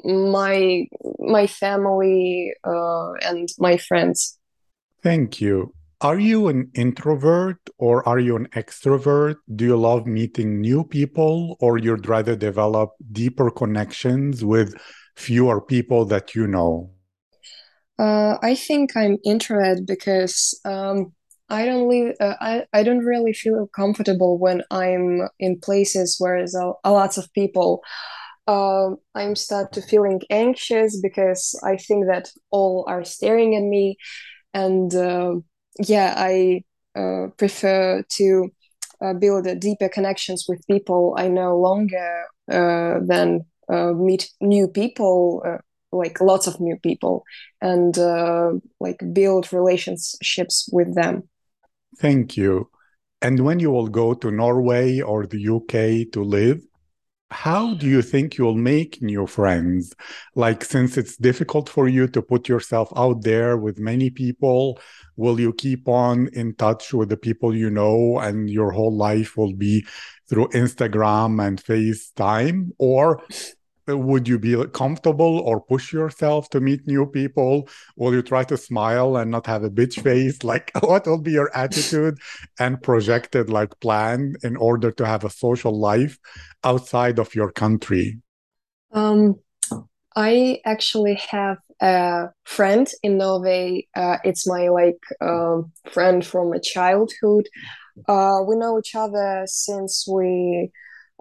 my 0.05 0.87
my 1.19 1.47
family 1.47 2.53
uh, 2.65 3.13
and 3.23 3.49
my 3.59 3.77
friends. 3.77 4.39
Thank 5.03 5.41
you. 5.41 5.75
Are 6.01 6.19
you 6.19 6.49
an 6.49 6.71
introvert 6.75 7.59
or 7.79 8.07
are 8.09 8.19
you 8.19 8.35
an 8.35 8.49
extrovert? 8.49 9.37
Do 9.55 9.65
you 9.65 9.77
love 9.77 10.05
meeting 10.05 10.61
new 10.61 10.83
people 10.83 11.57
or 11.61 11.79
you'd 11.79 12.09
rather 12.09 12.35
develop 12.35 12.91
deeper 13.13 13.51
connections 13.51 14.45
with 14.45 14.75
fewer 15.15 15.61
people 15.61 16.05
that 16.07 16.35
you 16.35 16.49
know? 16.49 16.91
Uh, 18.01 18.37
I 18.43 18.57
think 18.57 18.97
I'm 18.97 19.19
introvert 19.25 19.87
because 19.87 20.59
um, 20.65 21.13
I 21.53 21.67
don't 21.67 21.87
live. 21.87 22.17
Uh, 22.19 22.35
I 22.41 22.65
I 22.73 22.83
don't 22.83 23.05
really 23.05 23.35
feel 23.35 23.67
comfortable 23.77 24.39
when 24.39 24.63
I'm 24.71 25.29
in 25.39 25.61
places 25.61 26.17
where 26.19 26.39
there's 26.39 26.55
a, 26.55 26.73
a 26.83 26.91
lots 26.91 27.19
of 27.19 27.31
people. 27.35 27.83
Um, 28.49 28.97
I'm 29.15 29.37
start 29.37 29.73
to 29.75 29.83
feeling 29.83 30.23
anxious 30.31 30.99
because 31.01 31.55
I 31.63 31.77
think 31.77 32.07
that 32.07 32.31
all 32.51 32.87
are 32.89 33.05
staring 33.05 33.55
at 33.55 33.63
me, 33.63 33.99
and 34.55 34.95
uh, 34.95 35.35
yeah, 35.79 36.15
I 36.17 36.63
uh, 36.97 37.29
prefer 37.37 38.03
to 38.17 38.49
uh, 39.05 39.15
build 39.15 39.47
deeper 39.61 39.91
connections 39.91 40.47
with 40.49 40.67
people 40.67 41.15
I 41.19 41.29
know 41.29 41.59
longer 41.59 42.25
uh, 42.51 43.01
than 43.07 43.43
uh, 43.71 43.93
meet 43.93 44.31
new 44.41 44.69
people 44.69 45.43
like 45.95 46.23
lots 46.23 46.47
of 46.47 46.59
new 46.59 46.79
people 46.83 47.23
and 47.61 47.99
uh, 47.99 48.53
like 48.81 48.99
build 49.13 49.53
relationships 49.53 50.67
with 50.73 50.95
them 50.95 51.29
Thank 52.03 52.37
you. 52.37 52.69
And 53.21 53.45
when 53.45 53.61
you 53.61 53.71
will 53.71 53.87
go 53.87 54.13
to 54.13 54.33
Norway 54.33 55.01
or 55.01 55.25
the 55.25 55.39
UK 55.39 56.11
to 56.13 56.25
live, 56.25 56.61
how 57.31 57.75
do 57.75 57.87
you 57.87 58.03
think 58.03 58.37
you'll 58.37 58.57
make 58.57 59.01
new 59.01 59.25
friends? 59.25 59.95
Like, 60.35 60.65
since 60.65 60.99
it's 60.99 61.17
difficult 61.17 61.69
for 61.69 61.87
you 61.87 62.09
to 62.09 62.21
put 62.21 62.49
yourself 62.49 62.93
out 62.97 63.23
there 63.23 63.57
with 63.57 63.79
many 63.79 64.11
people, 64.11 64.81
will 65.17 65.39
you 65.39 65.53
keep 65.53 65.87
on 65.87 66.27
in 66.33 66.57
touch 66.57 66.93
with 66.93 67.09
the 67.09 67.17
people 67.17 67.55
you 67.55 67.71
know 67.71 68.19
and 68.19 68.51
your 68.51 68.73
whole 68.73 68.97
life 68.97 69.37
will 69.37 69.55
be 69.55 69.87
through 70.29 70.49
Instagram 70.49 71.41
and 71.47 71.63
FaceTime? 71.63 72.71
Or 72.79 73.23
would 73.87 74.29
you 74.29 74.39
be 74.39 74.57
comfortable 74.73 75.41
or 75.41 75.61
push 75.61 75.93
yourself 75.93 76.49
to 76.51 76.61
meet 76.61 76.87
new 76.87 77.07
people 77.07 77.69
will 77.97 78.15
you 78.15 78.23
try 78.23 78.45
to 78.45 78.57
smile 78.57 79.17
and 79.17 79.31
not 79.31 79.47
have 79.47 79.65
a 79.65 79.71
bitch 79.71 80.03
face 80.03 80.43
like 80.53 80.71
what 80.83 81.07
will 81.07 81.21
be 81.21 81.33
your 81.33 81.51
attitude 81.57 82.19
and 82.59 82.83
projected 82.83 83.51
like 83.51 83.79
plan 83.81 84.35
in 84.43 84.57
order 84.57 84.91
to 84.91 85.07
have 85.07 85.25
a 85.25 85.31
social 85.31 85.79
life 85.79 86.19
outside 86.65 87.19
of 87.19 87.35
your 87.35 87.51
country 87.51 88.19
um 88.93 89.37
I 90.15 90.61
actually 90.65 91.15
have 91.31 91.59
a 91.81 92.29
friend 92.45 92.87
in 93.03 93.19
Norway. 93.19 93.87
Uh, 93.95 94.19
it's 94.25 94.47
my 94.47 94.69
like 94.69 95.01
um, 95.21 95.73
friend 95.91 96.25
from 96.25 96.51
my 96.51 96.59
childhood. 96.59 97.49
Uh, 98.09 98.41
we 98.47 98.57
know 98.57 98.79
each 98.79 98.95
other 98.95 99.45
since 99.47 100.07
we, 100.09 100.71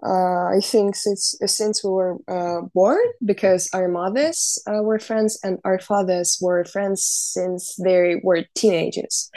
uh, 0.04 0.46
I 0.46 0.60
think 0.60 0.96
since 0.96 1.36
since 1.46 1.84
we 1.84 1.90
were 1.90 2.16
uh, 2.26 2.62
born 2.74 2.98
because 3.24 3.68
our 3.72 3.88
mothers 3.88 4.58
uh, 4.66 4.82
were 4.82 4.98
friends 4.98 5.38
and 5.44 5.58
our 5.64 5.78
fathers 5.78 6.38
were 6.40 6.64
friends 6.64 7.04
since 7.04 7.76
they 7.76 8.20
were 8.24 8.44
teenagers. 8.54 9.30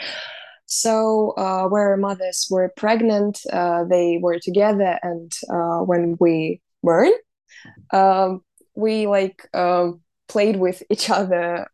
So 0.66 1.30
uh, 1.36 1.68
where 1.68 1.90
our 1.90 1.96
mothers 1.96 2.48
were 2.50 2.72
pregnant, 2.76 3.38
uh, 3.52 3.84
they 3.84 4.18
were 4.20 4.40
together, 4.40 4.98
and 5.02 5.32
uh, 5.48 5.78
when 5.84 6.16
we 6.18 6.60
weren't, 6.82 7.20
um, 7.92 8.40
we 8.74 9.06
like 9.06 9.48
um, 9.54 10.00
played 10.26 10.56
with 10.56 10.82
each 10.90 11.08
other 11.08 11.68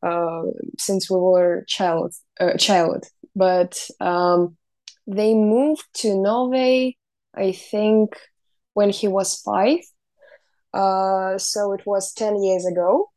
since 0.78 1.10
we 1.10 1.16
were 1.16 1.64
child 1.66 2.12
child. 2.58 3.06
But 3.34 3.88
um, 4.00 4.58
they 5.06 5.32
moved 5.34 5.86
to 5.94 6.14
Norway, 6.20 6.96
I 7.34 7.52
think, 7.52 8.14
when 8.74 8.90
he 8.90 9.08
was 9.08 9.40
five. 9.40 9.78
Uh, 10.72 11.36
so 11.38 11.72
it 11.72 11.82
was 11.86 12.12
10 12.12 12.42
years 12.42 12.66
ago. 12.66 13.10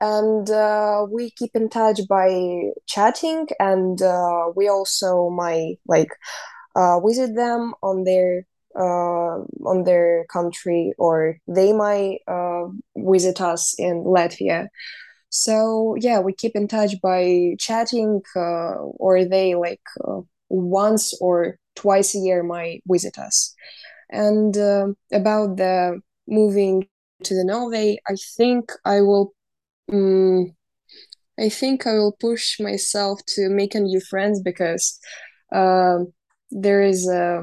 And 0.00 0.50
uh, 0.50 1.06
we 1.10 1.30
keep 1.30 1.52
in 1.54 1.68
touch 1.68 2.00
by 2.08 2.70
chatting, 2.86 3.46
and 3.60 4.02
uh, 4.02 4.50
we 4.56 4.66
also 4.66 5.30
might 5.30 5.76
like 5.86 6.08
uh, 6.74 6.98
visit 6.98 7.36
them 7.36 7.72
on 7.84 8.02
their 8.02 8.44
uh, 8.74 9.44
on 9.64 9.84
their 9.84 10.24
country, 10.24 10.92
or 10.98 11.36
they 11.46 11.72
might 11.72 12.18
uh, 12.26 12.64
visit 12.96 13.40
us 13.40 13.76
in 13.78 14.02
Latvia. 14.02 14.66
So 15.28 15.94
yeah, 16.00 16.18
we 16.18 16.32
keep 16.32 16.56
in 16.56 16.66
touch 16.66 17.00
by 17.00 17.54
chatting, 17.60 18.22
or 18.34 19.24
they 19.24 19.54
like 19.54 19.82
once 20.48 21.14
or 21.20 21.58
twice 21.76 22.16
a 22.16 22.18
year 22.18 22.42
might 22.42 22.82
visit 22.88 23.20
us. 23.20 23.54
And 24.12 24.56
uh, 24.56 24.88
about 25.12 25.56
the 25.56 26.00
moving 26.28 26.86
to 27.24 27.34
the 27.34 27.44
Norway, 27.44 27.98
I 28.08 28.14
think 28.36 28.70
I 28.84 29.00
will. 29.00 29.34
Um, 29.92 30.54
I 31.40 31.48
think 31.48 31.86
I 31.86 31.94
will 31.94 32.16
push 32.20 32.60
myself 32.60 33.20
to 33.34 33.48
make 33.48 33.74
new 33.74 34.00
friends 34.00 34.40
because 34.40 34.98
um, 35.52 36.12
there 36.50 36.82
is 36.82 37.08
a 37.08 37.42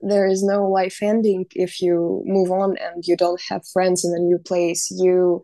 there 0.00 0.26
is 0.26 0.42
no 0.42 0.68
life 0.68 0.98
ending 1.02 1.46
if 1.54 1.80
you 1.80 2.22
move 2.24 2.50
on 2.50 2.76
and 2.78 3.04
you 3.06 3.16
don't 3.16 3.40
have 3.48 3.66
friends 3.72 4.04
in 4.04 4.14
a 4.14 4.18
new 4.22 4.38
place. 4.38 4.90
You 4.90 5.42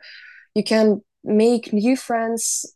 you 0.54 0.64
can 0.64 1.02
make 1.24 1.72
new 1.72 1.96
friends. 1.96 2.66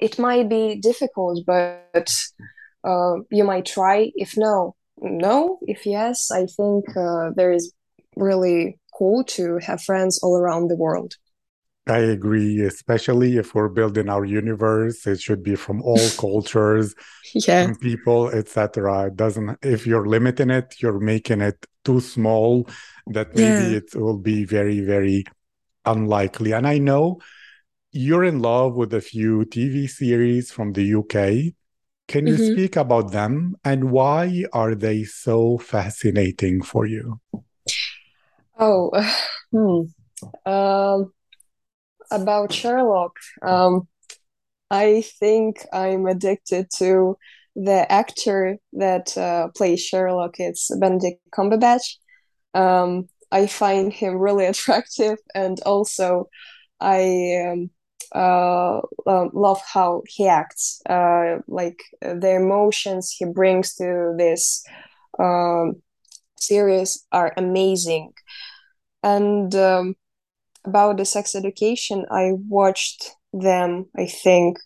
It 0.00 0.18
might 0.18 0.48
be 0.48 0.76
difficult, 0.76 1.40
but 1.46 2.10
uh, 2.84 3.14
you 3.30 3.44
might 3.44 3.66
try. 3.66 4.12
If 4.14 4.36
no, 4.36 4.75
no. 4.98 5.58
If 5.62 5.86
yes, 5.86 6.30
I 6.30 6.46
think 6.46 6.84
uh, 6.96 7.30
there 7.34 7.52
is 7.52 7.72
really 8.16 8.78
cool 8.96 9.24
to 9.24 9.58
have 9.58 9.82
friends 9.82 10.18
all 10.22 10.36
around 10.36 10.68
the 10.68 10.76
world. 10.76 11.14
I 11.88 11.98
agree, 11.98 12.62
especially 12.62 13.36
if 13.36 13.54
we're 13.54 13.68
building 13.68 14.08
our 14.08 14.24
universe, 14.24 15.06
it 15.06 15.20
should 15.20 15.44
be 15.44 15.54
from 15.54 15.82
all 15.82 16.08
cultures 16.18 16.94
yeah. 17.32 17.62
and 17.62 17.80
people, 17.80 18.28
etc. 18.30 19.06
It 19.06 19.16
doesn't 19.16 19.58
if 19.62 19.86
you're 19.86 20.06
limiting 20.06 20.50
it, 20.50 20.74
you're 20.80 20.98
making 20.98 21.42
it 21.42 21.64
too 21.84 22.00
small 22.00 22.68
that 23.06 23.36
maybe 23.36 23.70
yeah. 23.70 23.78
it 23.78 23.94
will 23.94 24.18
be 24.18 24.44
very, 24.44 24.80
very 24.80 25.24
unlikely. 25.84 26.52
And 26.52 26.66
I 26.66 26.78
know 26.78 27.20
you're 27.92 28.24
in 28.24 28.40
love 28.40 28.74
with 28.74 28.92
a 28.92 29.00
few 29.00 29.44
TV 29.44 29.88
series 29.88 30.50
from 30.50 30.72
the 30.72 30.94
UK. 30.94 31.54
Can 32.08 32.26
you 32.26 32.34
mm-hmm. 32.34 32.52
speak 32.52 32.76
about 32.76 33.12
them 33.12 33.56
and 33.64 33.90
why 33.90 34.44
are 34.52 34.74
they 34.74 35.04
so 35.04 35.58
fascinating 35.58 36.62
for 36.62 36.86
you? 36.86 37.20
Oh, 38.58 38.90
hmm. 39.52 40.50
Um, 40.50 41.12
about 42.10 42.52
Sherlock. 42.52 43.16
Um, 43.42 43.88
I 44.70 45.02
think 45.18 45.64
I'm 45.72 46.06
addicted 46.06 46.68
to 46.76 47.16
the 47.54 47.90
actor 47.90 48.58
that 48.74 49.16
uh, 49.16 49.48
plays 49.56 49.82
Sherlock. 49.82 50.38
It's 50.38 50.70
Benedict 50.78 51.20
Cumberbatch. 51.32 51.96
Um, 52.54 53.08
I 53.30 53.46
find 53.46 53.92
him 53.92 54.16
really 54.16 54.46
attractive, 54.52 55.18
and 55.34 55.60
also 55.62 56.28
I 56.80 57.48
um, 57.50 57.70
uh, 58.14 58.80
um, 59.06 59.30
love 59.32 59.60
how 59.72 60.02
he 60.06 60.26
acts. 60.28 60.80
Uh, 60.88 61.38
like 61.48 61.82
the 62.00 62.34
emotions 62.36 63.10
he 63.18 63.24
brings 63.24 63.74
to 63.76 64.14
this 64.18 64.64
um, 65.18 65.76
series 66.38 67.06
are 67.12 67.32
amazing, 67.36 68.12
and 69.02 69.54
um, 69.54 69.96
about 70.64 70.96
the 70.98 71.04
sex 71.04 71.34
education, 71.34 72.06
I 72.10 72.32
watched 72.48 73.12
them, 73.32 73.86
I 73.96 74.06
think, 74.06 74.58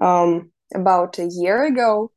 um, 0.00 0.52
about 0.74 1.18
a 1.18 1.28
year 1.30 1.64
ago. 1.64 2.10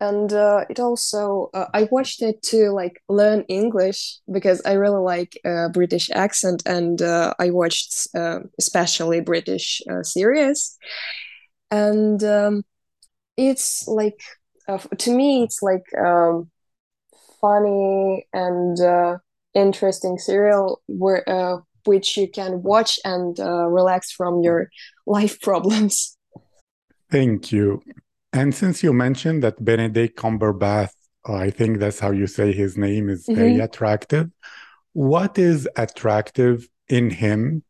Um, 0.00 0.08
and 0.08 0.32
uh, 0.32 0.64
it 0.70 0.80
also 0.80 1.50
uh, 1.54 1.66
I 1.74 1.88
watched 1.90 2.22
it 2.22 2.42
to 2.50 2.70
like 2.70 3.02
learn 3.08 3.44
English 3.48 4.18
because 4.30 4.62
I 4.64 4.72
really 4.72 5.00
like 5.00 5.38
uh, 5.44 5.68
British 5.68 6.10
accent, 6.10 6.62
and 6.66 7.00
uh, 7.02 7.34
I 7.38 7.50
watched 7.50 8.08
uh, 8.14 8.40
especially 8.58 9.20
British 9.20 9.82
uh, 9.90 10.02
series, 10.02 10.76
and 11.70 12.22
um, 12.22 12.62
it's 13.36 13.86
like 13.88 14.20
to 14.98 15.14
me 15.14 15.42
it's 15.42 15.62
like 15.62 15.84
um, 15.98 16.50
funny 17.40 18.26
and 18.32 18.78
interesting 19.54 20.18
serial 20.18 20.82
where 20.86 21.28
uh, 21.28 21.58
which 21.84 22.16
you 22.16 22.28
can 22.28 22.62
watch 22.62 22.98
and 23.04 23.40
uh, 23.40 23.66
relax 23.66 24.12
from 24.12 24.42
your 24.42 24.68
life 25.06 25.40
problems. 25.42 26.16
Thank 27.10 27.52
you. 27.52 27.82
And 28.32 28.54
since 28.54 28.82
you 28.82 28.92
mentioned 28.92 29.42
that 29.42 29.64
Benedict 29.64 30.18
Cumberbatch, 30.18 30.90
I 31.26 31.50
think 31.50 31.78
that's 31.78 31.98
how 31.98 32.10
you 32.10 32.26
say 32.26 32.52
his 32.52 32.76
name, 32.76 33.08
is 33.08 33.26
very 33.26 33.52
mm-hmm. 33.52 33.62
attractive. 33.62 34.30
What 34.92 35.38
is 35.38 35.68
attractive 35.76 36.68
in 36.88 37.10
him 37.10 37.64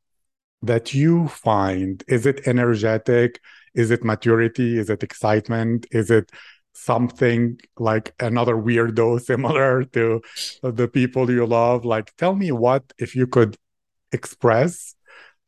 that 0.62 0.94
you 0.94 1.28
find? 1.28 2.02
Is 2.08 2.26
it 2.26 2.46
energetic? 2.46 3.40
Is 3.74 3.90
it 3.90 4.04
maturity? 4.04 4.78
Is 4.78 4.90
it 4.90 5.02
excitement? 5.02 5.86
Is 5.90 6.10
it 6.10 6.30
something 6.78 7.58
like 7.78 8.14
another 8.20 8.54
weirdo 8.54 9.20
similar 9.30 9.84
to 9.84 10.22
the 10.62 10.88
people 10.88 11.30
you 11.30 11.44
love 11.44 11.84
like 11.84 12.14
tell 12.16 12.34
me 12.36 12.52
what 12.52 12.84
if 12.98 13.16
you 13.16 13.26
could 13.26 13.56
express 14.12 14.94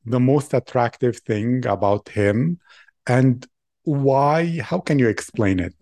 the 0.05 0.19
most 0.19 0.53
attractive 0.53 1.19
thing 1.19 1.65
about 1.67 2.09
him 2.09 2.59
and 3.07 3.47
why 3.85 4.59
how 4.63 4.79
can 4.79 4.99
you 4.99 5.09
explain 5.09 5.59
it 5.59 5.75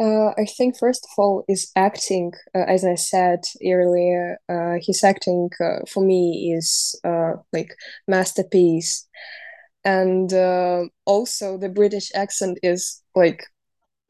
uh, 0.00 0.30
I 0.36 0.44
think 0.44 0.76
first 0.76 1.04
of 1.04 1.10
all 1.16 1.44
is 1.48 1.70
acting. 1.76 2.32
Uh, 2.54 2.64
as 2.66 2.84
I 2.84 2.96
said 2.96 3.40
earlier, 3.64 4.38
uh, 4.48 4.74
his 4.84 5.04
acting 5.04 5.50
uh, 5.60 5.80
for 5.88 6.04
me 6.04 6.52
is 6.56 6.98
uh, 7.04 7.34
like 7.52 7.74
masterpiece, 8.08 9.06
and 9.84 10.32
uh, 10.32 10.84
also 11.04 11.58
the 11.58 11.68
British 11.68 12.10
accent 12.14 12.58
is 12.62 13.02
like 13.14 13.44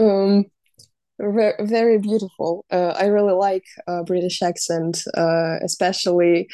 um, 0.01 0.47
very, 1.21 1.55
very 1.61 1.99
beautiful. 1.99 2.65
I 2.71 3.07
really 3.07 3.35
like 3.35 3.65
British 4.07 4.41
accent, 4.43 5.03
especially 5.63 6.49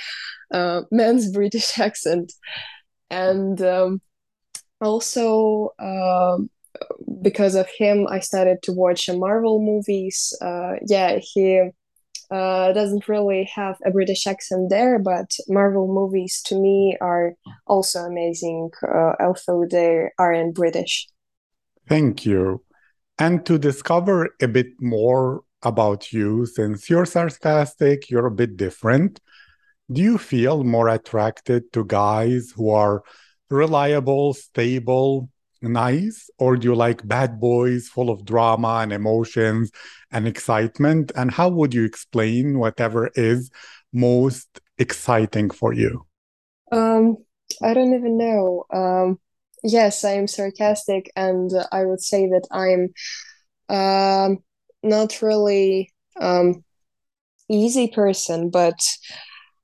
men's 0.91 1.33
British 1.33 1.79
accent, 1.79 2.33
and 3.11 3.63
um, 3.63 4.01
also 4.81 5.71
um, 5.79 6.51
because 7.23 7.55
of 7.55 7.69
him, 7.77 8.07
I 8.09 8.21
started 8.21 8.62
to 8.62 8.73
watch 8.73 9.09
Marvel 9.09 9.61
movies. 9.61 10.37
Uh, 10.40 10.75
yeah, 10.87 11.19
he 11.21 11.71
uh, 12.31 12.73
doesn't 12.73 13.09
really 13.09 13.45
have 13.55 13.77
a 13.85 13.90
British 13.90 14.27
accent 14.27 14.71
there, 14.71 14.99
but 14.99 15.31
Marvel 15.49 15.93
movies 15.93 16.40
to 16.47 16.59
me 16.59 16.97
are 17.01 17.35
also 17.66 18.01
amazing, 18.01 18.71
although 19.21 19.66
they 19.69 20.09
aren't 20.19 20.55
British. 20.55 21.09
Thank 21.88 22.25
you. 22.25 22.62
And 23.19 23.45
to 23.47 23.59
discover 23.59 24.31
a 24.40 24.49
bit 24.49 24.69
more 24.81 25.43
about 25.62 26.12
you, 26.12 26.47
since 26.47 26.88
you're 26.88 27.05
sarcastic, 27.05 28.09
you're 28.09 28.27
a 28.27 28.31
bit 28.31 28.57
different, 28.57 29.21
do 29.93 30.01
you 30.01 30.16
feel 30.16 30.62
more 30.62 30.88
attracted 30.88 31.73
to 31.73 31.85
guys 31.85 32.53
who 32.55 32.71
are 32.71 33.03
reliable, 33.51 34.35
stable, 34.35 35.29
nice? 35.63 36.31
Or 36.39 36.57
do 36.57 36.69
you 36.69 36.75
like 36.75 37.07
bad 37.07 37.41
boys 37.41 37.89
full 37.89 38.11
of 38.11 38.25
drama 38.25 38.81
and 38.83 38.93
emotions 38.93 39.71
and 40.11 40.27
excitement? 40.27 41.13
And 41.17 41.31
how 41.31 41.49
would 41.51 41.75
you 41.75 41.85
explain 41.85 42.59
whatever 42.59 43.11
is 43.15 43.51
most 43.93 44.61
exciting 44.79 45.51
for 45.51 45.73
you? 45.73 46.07
Um, 46.73 47.19
I 47.63 47.75
don't 47.75 47.95
even 47.95 48.17
know. 48.17 48.65
Um, 48.73 49.19
yes, 49.63 50.05
I 50.05 50.13
am 50.13 50.27
sarcastic, 50.29 51.11
and 51.17 51.53
uh, 51.53 51.67
I 51.73 51.85
would 51.85 52.01
say 52.01 52.27
that 52.29 52.47
I'm 52.51 52.89
um 53.69 54.39
not 54.83 55.23
really 55.23 55.93
um 56.21 56.65
easy 57.51 57.89
person, 57.89 58.51
but 58.51 58.81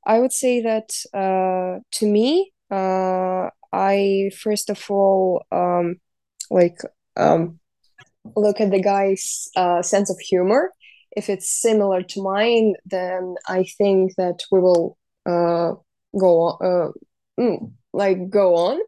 I 0.07 0.19
would 0.21 0.33
say 0.33 0.63
that 0.63 0.91
uh 1.15 1.81
to 1.93 2.07
me, 2.07 2.53
uh 2.71 3.51
I 3.77 4.31
first 4.43 4.71
of 4.71 4.83
all 4.91 5.45
um 5.53 5.97
like 6.51 6.79
um 7.17 7.61
look 8.35 8.61
at 8.61 8.71
the 8.71 8.81
guy's 8.83 9.49
uh 9.57 9.83
sense 9.83 10.11
of 10.11 10.19
humor. 10.19 10.73
If 11.17 11.29
it's 11.29 11.51
similar 11.51 12.03
to 12.03 12.23
mine, 12.23 12.75
then 12.87 13.37
I 13.47 13.65
think 13.79 14.17
that 14.17 14.41
we 14.51 14.61
will 14.61 14.97
uh 15.27 15.73
go 16.19 16.41
on 16.41 16.57
uh 16.63 16.93
mm, 17.41 17.73
like 17.93 18.31
go 18.31 18.55
on. 18.57 18.81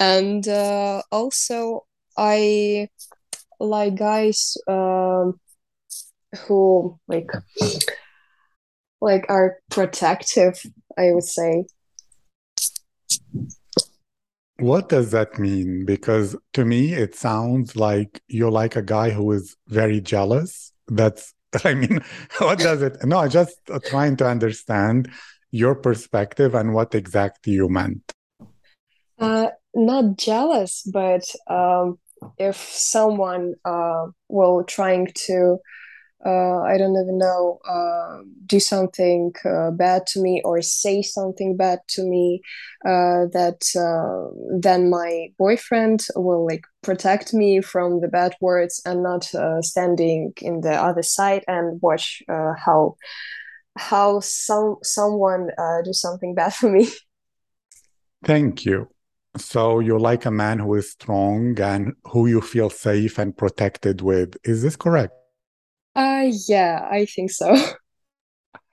And 0.00 0.46
uh 0.48 1.02
also 1.12 1.86
I 2.16 2.88
like 3.60 3.94
guys 3.94 4.56
um 4.68 5.40
who 6.46 6.98
like 7.06 7.30
like 9.00 9.26
are 9.28 9.58
protective, 9.70 10.60
I 10.98 11.12
would 11.12 11.24
say. 11.24 11.66
What 14.62 14.88
does 14.88 15.10
that 15.10 15.40
mean? 15.40 15.84
Because 15.84 16.36
to 16.52 16.64
me, 16.64 16.92
it 16.92 17.16
sounds 17.16 17.74
like 17.74 18.22
you're 18.28 18.52
like 18.52 18.76
a 18.76 18.82
guy 18.82 19.10
who 19.10 19.32
is 19.32 19.56
very 19.66 20.00
jealous. 20.00 20.72
That's, 20.86 21.34
I 21.64 21.74
mean, 21.74 21.98
what 22.38 22.60
does 22.60 22.80
it? 22.80 22.96
No, 23.04 23.26
just 23.26 23.58
trying 23.86 24.16
to 24.18 24.26
understand 24.28 25.10
your 25.50 25.74
perspective 25.74 26.54
and 26.54 26.74
what 26.74 26.94
exactly 26.94 27.54
you 27.54 27.68
meant. 27.68 28.12
Uh, 29.18 29.48
not 29.74 30.16
jealous, 30.16 30.82
but 30.92 31.24
um, 31.48 31.98
if 32.38 32.54
someone 32.54 33.54
uh, 33.64 34.06
will 34.28 34.62
trying 34.62 35.08
to 35.26 35.58
uh, 36.24 36.60
I 36.60 36.78
don't 36.78 36.96
even 36.96 37.18
know, 37.18 37.58
uh, 37.68 38.18
do 38.46 38.60
something 38.60 39.32
uh, 39.44 39.72
bad 39.72 40.06
to 40.08 40.20
me 40.20 40.40
or 40.44 40.62
say 40.62 41.02
something 41.02 41.56
bad 41.56 41.80
to 41.88 42.04
me, 42.04 42.42
uh, 42.84 43.26
that 43.32 43.64
uh, 43.76 44.32
then 44.56 44.88
my 44.88 45.32
boyfriend 45.38 46.06
will 46.14 46.46
like 46.46 46.64
protect 46.82 47.34
me 47.34 47.60
from 47.60 48.00
the 48.00 48.08
bad 48.08 48.36
words 48.40 48.80
and 48.86 49.02
not 49.02 49.34
uh, 49.34 49.60
standing 49.62 50.32
in 50.40 50.60
the 50.60 50.74
other 50.74 51.02
side 51.02 51.44
and 51.48 51.80
watch 51.82 52.22
how 52.28 52.96
how 53.78 54.20
some 54.20 54.76
someone 54.82 55.48
do 55.84 55.92
something 55.92 56.34
bad 56.34 56.54
for 56.54 56.70
me. 56.70 56.88
Thank 58.24 58.64
you. 58.64 58.88
So 59.36 59.80
you're 59.80 59.98
like 59.98 60.26
a 60.26 60.30
man 60.30 60.58
who 60.58 60.74
is 60.74 60.92
strong 60.92 61.58
and 61.58 61.94
who 62.04 62.26
you 62.26 62.40
feel 62.40 62.68
safe 62.70 63.18
and 63.18 63.36
protected 63.36 64.02
with. 64.02 64.36
Is 64.44 64.62
this 64.62 64.76
correct? 64.76 65.14
Uh, 65.94 66.30
yeah, 66.48 66.88
I 66.90 67.06
think 67.06 67.30
so. 67.30 67.56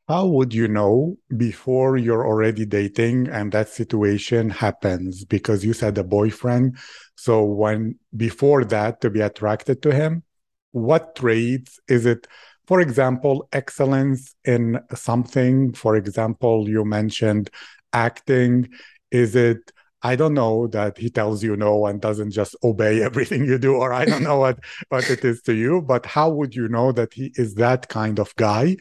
How 0.08 0.26
would 0.26 0.56
you 0.56 0.68
know 0.68 1.18
before 1.38 1.96
you're 1.96 2.26
already 2.26 2.66
dating 2.66 3.28
and 3.30 3.52
that 3.52 3.70
situation 3.70 4.50
happens? 4.50 5.24
Because 5.24 5.64
you 5.64 5.74
said 5.74 6.00
a 6.00 6.04
boyfriend. 6.04 6.80
So 7.16 7.44
when 7.44 8.00
before 8.18 8.66
that 8.66 9.02
to 9.02 9.12
be 9.12 9.22
attracted 9.22 9.84
to 9.84 9.94
him, 9.94 10.24
what 10.72 11.16
traits 11.16 11.80
is 11.88 12.08
it? 12.08 12.26
For 12.66 12.82
example, 12.82 13.48
excellence 13.54 14.36
in 14.44 14.80
something. 14.96 15.74
For 15.74 15.96
example, 15.96 16.68
you 16.68 16.86
mentioned 16.86 17.52
acting. 17.94 18.70
Is 19.12 19.36
it 19.36 19.72
I 20.02 20.16
don't 20.16 20.34
know 20.34 20.68
that 20.68 20.98
he 20.98 21.10
tells 21.10 21.44
you 21.44 21.56
no 21.56 21.86
and 21.86 22.00
doesn't 22.00 22.32
just 22.32 22.56
obey 22.64 23.02
everything 23.10 23.46
you 23.46 23.58
do, 23.58 23.76
or 23.76 23.94
I 23.94 24.06
don't 24.06 24.24
know 24.24 24.40
what, 24.40 24.60
what 24.90 25.10
it 25.10 25.24
is 25.26 25.42
to 25.44 25.54
you, 25.54 25.82
but 25.82 26.06
how 26.06 26.30
would 26.30 26.56
you 26.56 26.68
know 26.68 26.92
that 26.94 27.14
he 27.14 27.32
is 27.36 27.56
that 27.56 27.90
kind 27.90 28.20
of 28.20 28.36
guy 28.36 28.78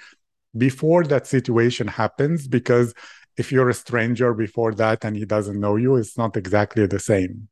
before 0.56 1.04
that 1.04 1.26
situation 1.26 1.88
happens? 1.88 2.48
Because 2.48 2.94
if 3.36 3.52
you're 3.52 3.68
a 3.68 3.74
stranger 3.74 4.34
before 4.34 4.74
that 4.74 5.04
and 5.04 5.16
he 5.16 5.24
doesn't 5.24 5.58
know 5.58 5.76
you, 5.76 5.96
it's 5.96 6.18
not 6.18 6.36
exactly 6.36 6.86
the 6.86 6.98
same. 6.98 7.48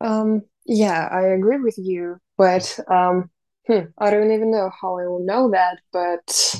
Um, 0.00 0.42
yeah, 0.64 1.08
I 1.10 1.22
agree 1.28 1.58
with 1.58 1.76
you, 1.76 2.18
but 2.36 2.78
um, 2.88 3.30
hmm, 3.66 3.86
I 3.98 4.10
don't 4.10 4.32
even 4.32 4.52
know 4.52 4.70
how 4.80 4.98
I 4.98 5.06
will 5.06 5.24
know 5.24 5.50
that, 5.50 5.78
but 5.92 6.54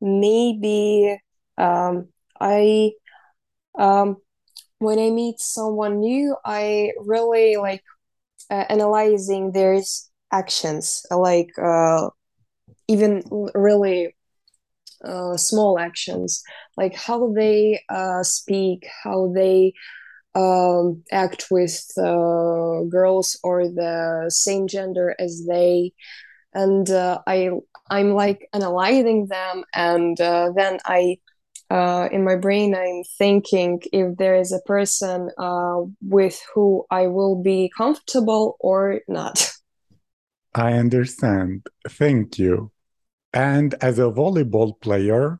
maybe 0.00 1.16
um, 1.56 2.08
I 2.40 2.92
um, 3.78 4.16
when 4.78 4.98
I 4.98 5.10
meet 5.10 5.40
someone 5.40 6.00
new, 6.00 6.36
I 6.44 6.92
really 6.98 7.56
like 7.56 7.82
uh, 8.50 8.64
analyzing 8.68 9.52
their 9.52 9.80
actions, 10.32 11.04
like 11.10 11.50
uh, 11.60 12.10
even 12.88 13.22
really 13.54 14.14
uh, 15.04 15.36
small 15.36 15.78
actions, 15.78 16.42
like 16.76 16.94
how 16.94 17.32
they 17.32 17.80
uh, 17.88 18.22
speak, 18.22 18.86
how 19.04 19.32
they 19.34 19.72
um, 20.34 21.02
act 21.12 21.46
with 21.50 21.80
girls 21.96 23.38
or 23.42 23.68
the 23.68 24.26
same 24.30 24.66
gender 24.68 25.14
as 25.18 25.44
they, 25.48 25.92
and 26.54 26.90
uh, 26.90 27.20
I 27.26 27.50
I'm 27.90 28.12
like 28.14 28.48
analyzing 28.52 29.28
them, 29.28 29.64
and 29.74 30.20
uh, 30.20 30.52
then 30.54 30.78
I 30.84 31.18
uh, 31.70 32.08
in 32.10 32.24
my 32.24 32.36
brain, 32.36 32.74
I'm 32.74 33.02
thinking 33.18 33.82
if 33.92 34.16
there 34.16 34.36
is 34.36 34.52
a 34.52 34.60
person 34.60 35.30
uh, 35.38 35.82
with 36.02 36.40
who 36.54 36.86
I 36.90 37.08
will 37.08 37.42
be 37.42 37.70
comfortable 37.76 38.56
or 38.60 39.00
not. 39.08 39.50
I 40.54 40.72
understand. 40.72 41.66
Thank 41.88 42.38
you. 42.38 42.72
And 43.32 43.74
as 43.82 43.98
a 43.98 44.10
volleyball 44.10 44.80
player, 44.80 45.38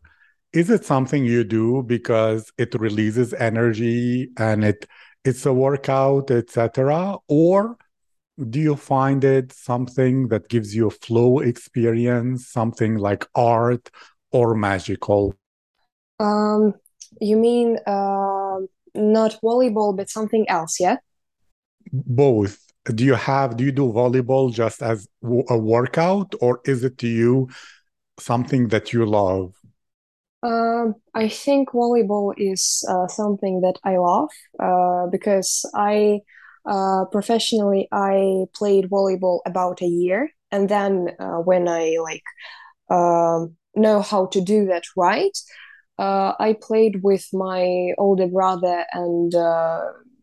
is 0.52 0.70
it 0.70 0.84
something 0.84 1.24
you 1.24 1.44
do 1.44 1.82
because 1.82 2.52
it 2.58 2.74
releases 2.74 3.32
energy 3.34 4.30
and 4.36 4.64
it 4.64 4.86
it's 5.24 5.44
a 5.44 5.52
workout, 5.52 6.30
etc., 6.30 7.16
or 7.26 7.76
do 8.50 8.60
you 8.60 8.76
find 8.76 9.24
it 9.24 9.52
something 9.52 10.28
that 10.28 10.48
gives 10.48 10.74
you 10.74 10.86
a 10.86 10.90
flow 10.90 11.40
experience, 11.40 12.48
something 12.48 12.96
like 12.96 13.26
art 13.34 13.90
or 14.30 14.54
magical? 14.54 15.34
Um, 16.20 16.74
you 17.20 17.36
mean 17.36 17.78
uh, 17.86 18.58
not 18.94 19.38
volleyball, 19.42 19.96
but 19.96 20.10
something 20.10 20.48
else, 20.48 20.80
yeah? 20.80 20.96
Both. 21.92 22.58
Do 22.84 23.04
you 23.04 23.14
have, 23.14 23.56
do 23.56 23.64
you 23.64 23.72
do 23.72 23.92
volleyball 23.92 24.52
just 24.52 24.82
as 24.82 25.06
a 25.22 25.58
workout, 25.58 26.34
or 26.40 26.60
is 26.64 26.84
it 26.84 26.98
to 26.98 27.08
you 27.08 27.48
something 28.18 28.68
that 28.68 28.92
you 28.92 29.04
love? 29.04 29.54
Um, 30.42 30.94
I 31.14 31.28
think 31.28 31.70
volleyball 31.70 32.32
is 32.36 32.84
uh, 32.88 33.08
something 33.08 33.60
that 33.62 33.78
I 33.84 33.96
love 33.96 34.30
uh, 34.60 35.06
because 35.10 35.68
I 35.74 36.20
uh, 36.64 37.06
professionally 37.06 37.88
I 37.90 38.44
played 38.54 38.88
volleyball 38.88 39.40
about 39.46 39.82
a 39.82 39.86
year, 39.86 40.30
and 40.50 40.68
then 40.68 41.10
uh, 41.18 41.38
when 41.38 41.68
I 41.68 41.96
like 42.00 42.22
um, 42.88 43.56
know 43.74 44.00
how 44.00 44.26
to 44.26 44.40
do 44.40 44.66
that 44.66 44.84
right, 44.96 45.36
uh, 45.98 46.32
I 46.38 46.56
played 46.60 47.02
with 47.02 47.26
my 47.32 47.92
older 47.98 48.28
brother 48.28 48.84
and 48.92 49.34
uh, 49.34 49.80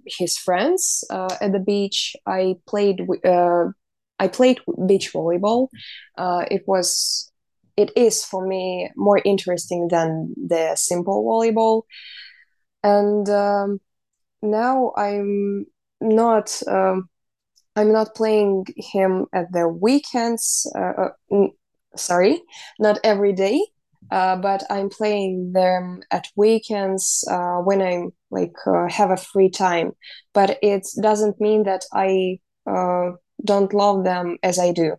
his 0.07 0.37
friends 0.37 1.03
uh, 1.09 1.35
at 1.41 1.51
the 1.51 1.59
beach. 1.59 2.15
I 2.25 2.55
played 2.65 3.01
uh, 3.25 3.65
I 4.17 4.27
played 4.29 4.59
beach 4.87 5.11
volleyball. 5.13 5.67
Uh, 6.17 6.45
it 6.49 6.63
was 6.65 7.31
it 7.75 7.91
is 7.97 8.23
for 8.23 8.47
me 8.47 8.89
more 8.95 9.21
interesting 9.25 9.89
than 9.89 10.33
the 10.37 10.75
simple 10.75 11.25
volleyball. 11.25 11.83
And 12.83 13.27
um, 13.29 13.79
now 14.41 14.93
I'm 14.95 15.65
not 15.99 16.61
um, 16.67 17.09
I'm 17.75 17.91
not 17.91 18.15
playing 18.15 18.65
him 18.77 19.25
at 19.33 19.51
the 19.51 19.67
weekends. 19.67 20.71
Uh, 20.73 21.09
sorry, 21.97 22.41
not 22.79 22.99
every 23.03 23.33
day 23.33 23.59
uh, 24.11 24.35
but 24.37 24.63
I'm 24.69 24.89
playing 24.89 25.53
them 25.53 26.01
at 26.11 26.27
weekends 26.35 27.23
uh, 27.29 27.57
when 27.57 27.81
I'm 27.81 28.11
like 28.31 28.55
uh, 28.65 28.87
have 28.89 29.11
a 29.11 29.17
free 29.17 29.49
time. 29.49 29.91
But 30.33 30.59
it 30.61 30.87
doesn't 31.01 31.39
mean 31.39 31.63
that 31.63 31.85
I 31.93 32.39
uh, 32.69 33.11
don't 33.43 33.73
love 33.73 34.03
them 34.03 34.37
as 34.43 34.59
I 34.59 34.71
do. 34.71 34.95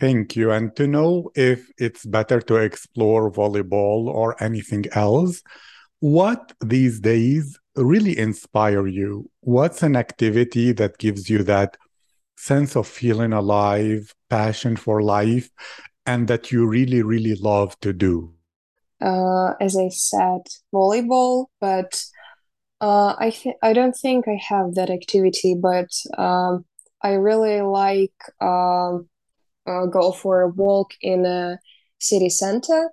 Thank 0.00 0.36
you. 0.36 0.50
And 0.50 0.74
to 0.76 0.86
know 0.86 1.30
if 1.34 1.70
it's 1.78 2.06
better 2.06 2.40
to 2.40 2.56
explore 2.56 3.30
volleyball 3.30 4.06
or 4.06 4.42
anything 4.42 4.86
else, 4.92 5.42
what 6.00 6.52
these 6.64 7.00
days 7.00 7.58
really 7.76 8.18
inspire 8.18 8.86
you? 8.86 9.30
What's 9.40 9.82
an 9.82 9.96
activity 9.96 10.72
that 10.72 10.98
gives 10.98 11.28
you 11.28 11.42
that 11.44 11.76
sense 12.36 12.76
of 12.76 12.86
feeling 12.86 13.32
alive, 13.32 14.14
passion 14.28 14.76
for 14.76 15.02
life, 15.02 15.50
and 16.06 16.28
that 16.28 16.52
you 16.52 16.66
really, 16.66 17.02
really 17.02 17.34
love 17.34 17.78
to 17.80 17.92
do? 17.92 18.36
uh, 19.00 19.52
as 19.60 19.76
I 19.76 19.88
said, 19.88 20.42
volleyball, 20.74 21.46
but 21.60 22.02
uh, 22.80 23.14
I 23.18 23.30
th- 23.30 23.56
I 23.62 23.72
don't 23.72 23.94
think 23.94 24.26
I 24.28 24.38
have 24.48 24.74
that 24.74 24.90
activity, 24.90 25.54
but 25.54 25.90
um, 26.18 26.64
I 27.02 27.12
really 27.12 27.60
like 27.62 28.14
um, 28.40 29.08
uh, 29.66 29.86
go 29.86 30.12
for 30.12 30.42
a 30.42 30.48
walk 30.48 30.92
in 31.00 31.26
a 31.26 31.58
city 31.98 32.28
center. 32.28 32.90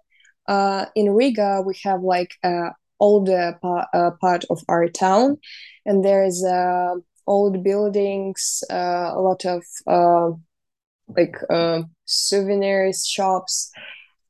Uh, 0.47 0.85
in 0.95 1.11
Riga, 1.11 1.61
we 1.65 1.75
have 1.83 2.01
like 2.01 2.31
a 2.43 2.71
older 2.99 3.57
pa- 3.61 3.87
uh, 3.93 4.11
part 4.21 4.45
of 4.49 4.61
our 4.67 4.87
town, 4.87 5.37
and 5.85 6.03
there's 6.03 6.43
uh, 6.43 6.95
old 7.27 7.63
buildings, 7.63 8.63
a 8.69 9.13
lot 9.17 9.45
of 9.45 9.63
like 11.07 11.35
uh, 11.49 11.83
souvenirs 12.05 13.05
shops, 13.05 13.71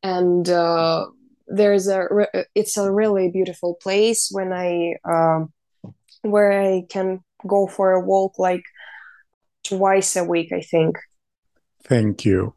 and 0.02 0.48
uh, 0.50 1.06
there's 1.48 1.88
a 1.88 2.08
re- 2.10 2.46
it's 2.56 2.78
a 2.78 2.92
really 2.92 3.30
beautiful 3.30 3.76
place 3.82 4.30
when 4.32 4.52
I 4.54 4.96
um, 5.06 5.54
where 6.22 6.52
I 6.52 6.84
can 6.90 7.22
go 7.46 7.68
for 7.68 7.92
a 7.92 8.00
walk 8.00 8.40
like 8.40 8.64
twice 9.64 10.16
a 10.16 10.24
week, 10.24 10.52
I 10.52 10.62
think. 10.62 10.98
Thank 11.84 12.26
you. 12.26 12.56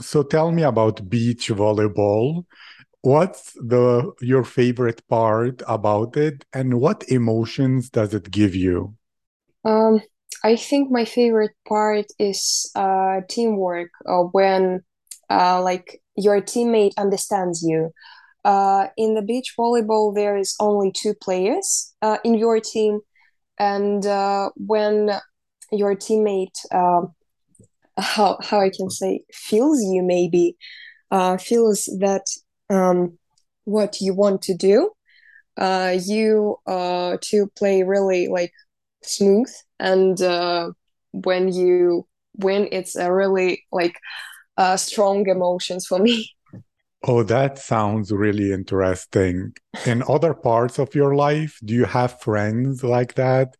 So 0.00 0.22
tell 0.22 0.52
me 0.52 0.62
about 0.62 1.08
beach 1.08 1.48
volleyball. 1.48 2.44
What's 3.00 3.52
the 3.54 4.12
your 4.20 4.44
favorite 4.44 5.06
part 5.08 5.62
about 5.66 6.16
it 6.16 6.44
and 6.52 6.80
what 6.80 7.04
emotions 7.08 7.88
does 7.88 8.12
it 8.12 8.30
give 8.30 8.54
you? 8.54 8.96
Um, 9.64 10.02
I 10.46 10.54
think 10.54 10.92
my 10.92 11.04
favorite 11.04 11.56
part 11.66 12.06
is 12.20 12.70
uh, 12.76 13.22
teamwork 13.28 13.90
uh, 14.08 14.22
when 14.30 14.82
uh, 15.28 15.60
like 15.60 16.00
your 16.16 16.40
teammate 16.40 16.92
understands 16.96 17.64
you. 17.64 17.90
Uh, 18.44 18.86
in 18.96 19.14
the 19.14 19.22
beach 19.22 19.54
volleyball, 19.58 20.14
there 20.14 20.36
is 20.36 20.54
only 20.60 20.92
two 20.92 21.14
players 21.20 21.92
uh, 22.00 22.18
in 22.22 22.34
your 22.34 22.60
team, 22.60 23.00
and 23.58 24.06
uh, 24.06 24.50
when 24.56 25.10
your 25.72 25.96
teammate, 25.96 26.56
uh, 26.70 27.06
how 27.98 28.38
how 28.40 28.60
I 28.60 28.70
can 28.70 28.88
say, 28.88 29.22
feels 29.32 29.82
you 29.82 30.04
maybe, 30.04 30.56
feels 31.40 31.86
that 31.98 32.26
um, 32.70 33.18
what 33.64 34.00
you 34.00 34.14
want 34.14 34.42
to 34.42 34.54
do, 34.54 34.92
you 35.58 36.56
to 36.68 37.50
play 37.58 37.82
really 37.82 38.28
like 38.28 38.52
smooth, 39.02 39.52
and 39.78 40.20
uh, 40.20 40.70
when 41.12 41.52
you 41.52 42.06
win, 42.36 42.68
it's 42.72 42.96
a 42.96 43.12
really 43.12 43.64
like 43.72 43.96
uh, 44.56 44.76
strong 44.76 45.28
emotions 45.28 45.86
for 45.86 45.98
me. 45.98 46.30
Oh, 47.08 47.22
that 47.22 47.58
sounds 47.58 48.10
really 48.10 48.52
interesting. 48.52 49.52
In 49.84 50.02
other 50.08 50.34
parts 50.34 50.78
of 50.80 50.94
your 50.94 51.14
life, 51.14 51.60
do 51.64 51.72
you 51.72 51.84
have 51.84 52.20
friends 52.20 52.82
like 52.82 53.14
that? 53.14 53.56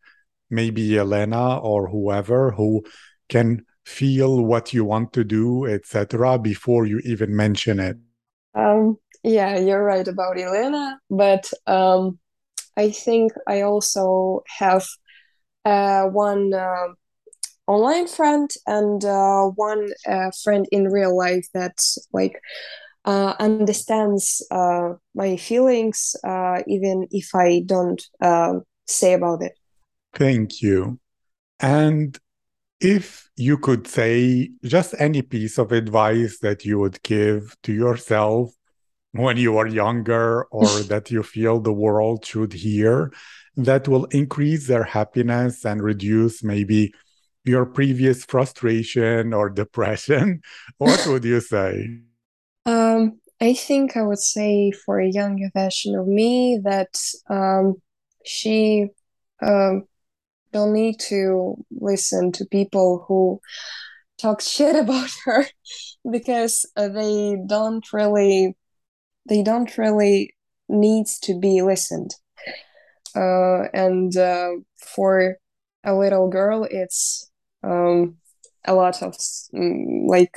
Maybe 0.50 0.98
Elena 0.98 1.59
or 1.59 1.88
whoever 1.88 2.50
who 2.50 2.83
can 3.29 3.64
feel 3.85 4.42
what 4.44 4.72
you 4.72 4.85
want 4.85 5.12
to 5.12 5.22
do, 5.22 5.64
etc., 5.66 6.38
before 6.40 6.87
you 6.87 6.98
even 7.05 7.37
mention 7.37 7.79
it. 7.79 7.96
Um, 8.55 8.96
yeah, 9.22 9.59
you're 9.59 9.85
right 9.85 10.09
about 10.09 10.38
Elena, 10.38 10.98
but 11.09 11.48
um, 11.68 12.18
I 12.76 12.90
think 12.90 13.33
I 13.46 13.61
also 13.61 14.42
have 14.59 14.87
one 16.11 16.52
uh, 16.55 16.88
online 17.66 18.07
friend 18.07 18.50
and 18.66 19.05
uh, 19.05 19.44
one 19.44 19.88
uh, 20.07 20.31
friend 20.42 20.66
in 20.70 20.85
real 20.85 21.16
life 21.16 21.46
that 21.55 21.79
like 22.12 22.40
uh, 23.05 23.35
understands 23.38 24.44
uh, 24.50 24.94
my 25.14 25.37
feelings, 25.37 26.16
uh, 26.24 26.62
even 26.66 27.07
if 27.11 27.35
I 27.35 27.62
don't 27.64 28.02
uh, 28.20 28.55
say 28.87 29.14
about 29.14 29.42
it. 29.42 29.52
Thank 30.14 30.61
you. 30.62 30.98
And 31.61 32.18
if 32.81 33.31
you 33.37 33.59
could 33.59 33.87
say 33.87 34.50
just 34.64 34.94
any 34.98 35.22
piece 35.22 35.59
of 35.59 35.72
advice 35.72 36.38
that 36.40 36.64
you 36.64 36.79
would 36.79 37.02
give 37.02 37.57
to 37.62 37.72
yourself 37.72 38.50
when 39.12 39.37
you 39.37 39.57
are 39.57 39.66
younger 39.66 40.44
or 40.44 40.68
that 40.90 41.11
you 41.11 41.22
feel 41.22 41.61
the 41.61 41.72
world 41.72 42.24
should 42.24 42.52
hear 42.52 43.12
that 43.57 43.88
will 43.88 44.05
increase 44.07 44.66
their 44.66 44.85
happiness 44.85 45.64
and 45.64 45.83
reduce 45.83 46.42
maybe 46.42 46.92
your 47.45 47.64
previous 47.64 48.25
frustration 48.25 49.33
or 49.33 49.49
depression, 49.49 50.42
what 50.79 51.07
would 51.07 51.25
you 51.25 51.40
say? 51.40 52.01
Um, 52.66 53.21
I 53.40 53.55
think 53.55 53.97
I 53.97 54.03
would 54.03 54.19
say 54.19 54.73
for 54.73 54.99
a 54.99 55.09
younger 55.09 55.51
version 55.55 55.95
of 55.95 56.07
me 56.07 56.59
that 56.64 56.99
um, 57.31 57.75
she 58.25 58.88
um, 59.40 59.85
don't 60.53 60.73
need 60.73 60.99
to 61.01 61.57
listen 61.71 62.33
to 62.33 62.47
people 62.47 63.05
who 63.07 63.40
talk 64.19 64.40
shit 64.55 64.75
about 64.75 65.11
her 65.25 65.47
because 66.11 66.69
uh, 66.77 66.88
they 66.88 67.37
don't 67.47 67.92
really 67.92 68.57
they 69.29 69.42
don't 69.42 69.77
really 69.77 70.35
needs 70.69 71.19
to 71.19 71.38
be 71.38 71.62
listened. 71.62 72.14
Uh, 73.16 73.68
and 73.72 74.16
uh, 74.16 74.50
for 74.94 75.37
a 75.85 75.94
little 75.94 76.29
girl, 76.29 76.66
it's 76.70 77.31
um, 77.62 78.16
a 78.66 78.74
lot 78.74 79.02
of 79.02 79.14
mm, 79.55 80.07
like 80.07 80.37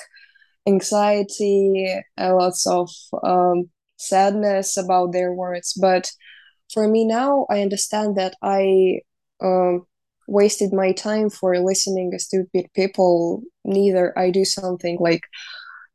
anxiety, 0.68 2.00
a 2.18 2.34
lots 2.34 2.66
of 2.66 2.90
um, 3.24 3.70
sadness 3.98 4.78
about 4.78 5.12
their 5.12 5.34
words. 5.34 5.74
But 5.80 6.12
for 6.74 6.88
me 6.88 7.06
now, 7.06 7.46
I 7.50 7.62
understand 7.62 8.16
that 8.18 8.36
I 8.42 9.02
um, 9.42 9.86
wasted 10.28 10.72
my 10.74 10.92
time 10.92 11.30
for 11.30 11.58
listening 11.60 12.12
to 12.12 12.20
stupid 12.20 12.68
people. 12.76 13.42
Neither 13.66 14.18
I 14.18 14.30
do 14.30 14.46
something 14.46 14.98
like 15.00 15.24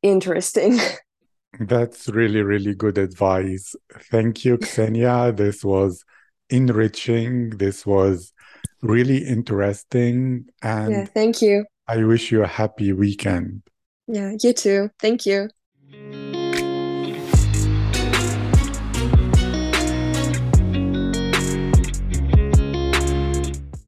interesting. 0.03 0.79
That's 1.61 2.09
really, 2.09 2.43
really 2.43 2.75
good 2.75 2.99
advice. 2.99 3.77
Thank 4.11 4.45
you, 4.45 4.59
Xenia. 4.61 5.33
This 5.33 5.65
was 5.65 6.05
enriching. 6.51 7.51
This 7.51 7.87
was 7.87 8.33
really 8.83 9.19
interesting. 9.19 10.47
And 10.63 10.93
yeah, 10.93 11.05
thank 11.07 11.43
you. 11.43 11.65
I 11.87 12.05
wish 12.05 12.33
you 12.33 12.43
a 12.43 12.47
happy 12.47 12.93
weekend. 12.93 13.63
Yeah, 14.07 14.33
you 14.43 14.53
too. 14.53 14.91
Thank 14.99 15.27
you. 15.27 15.49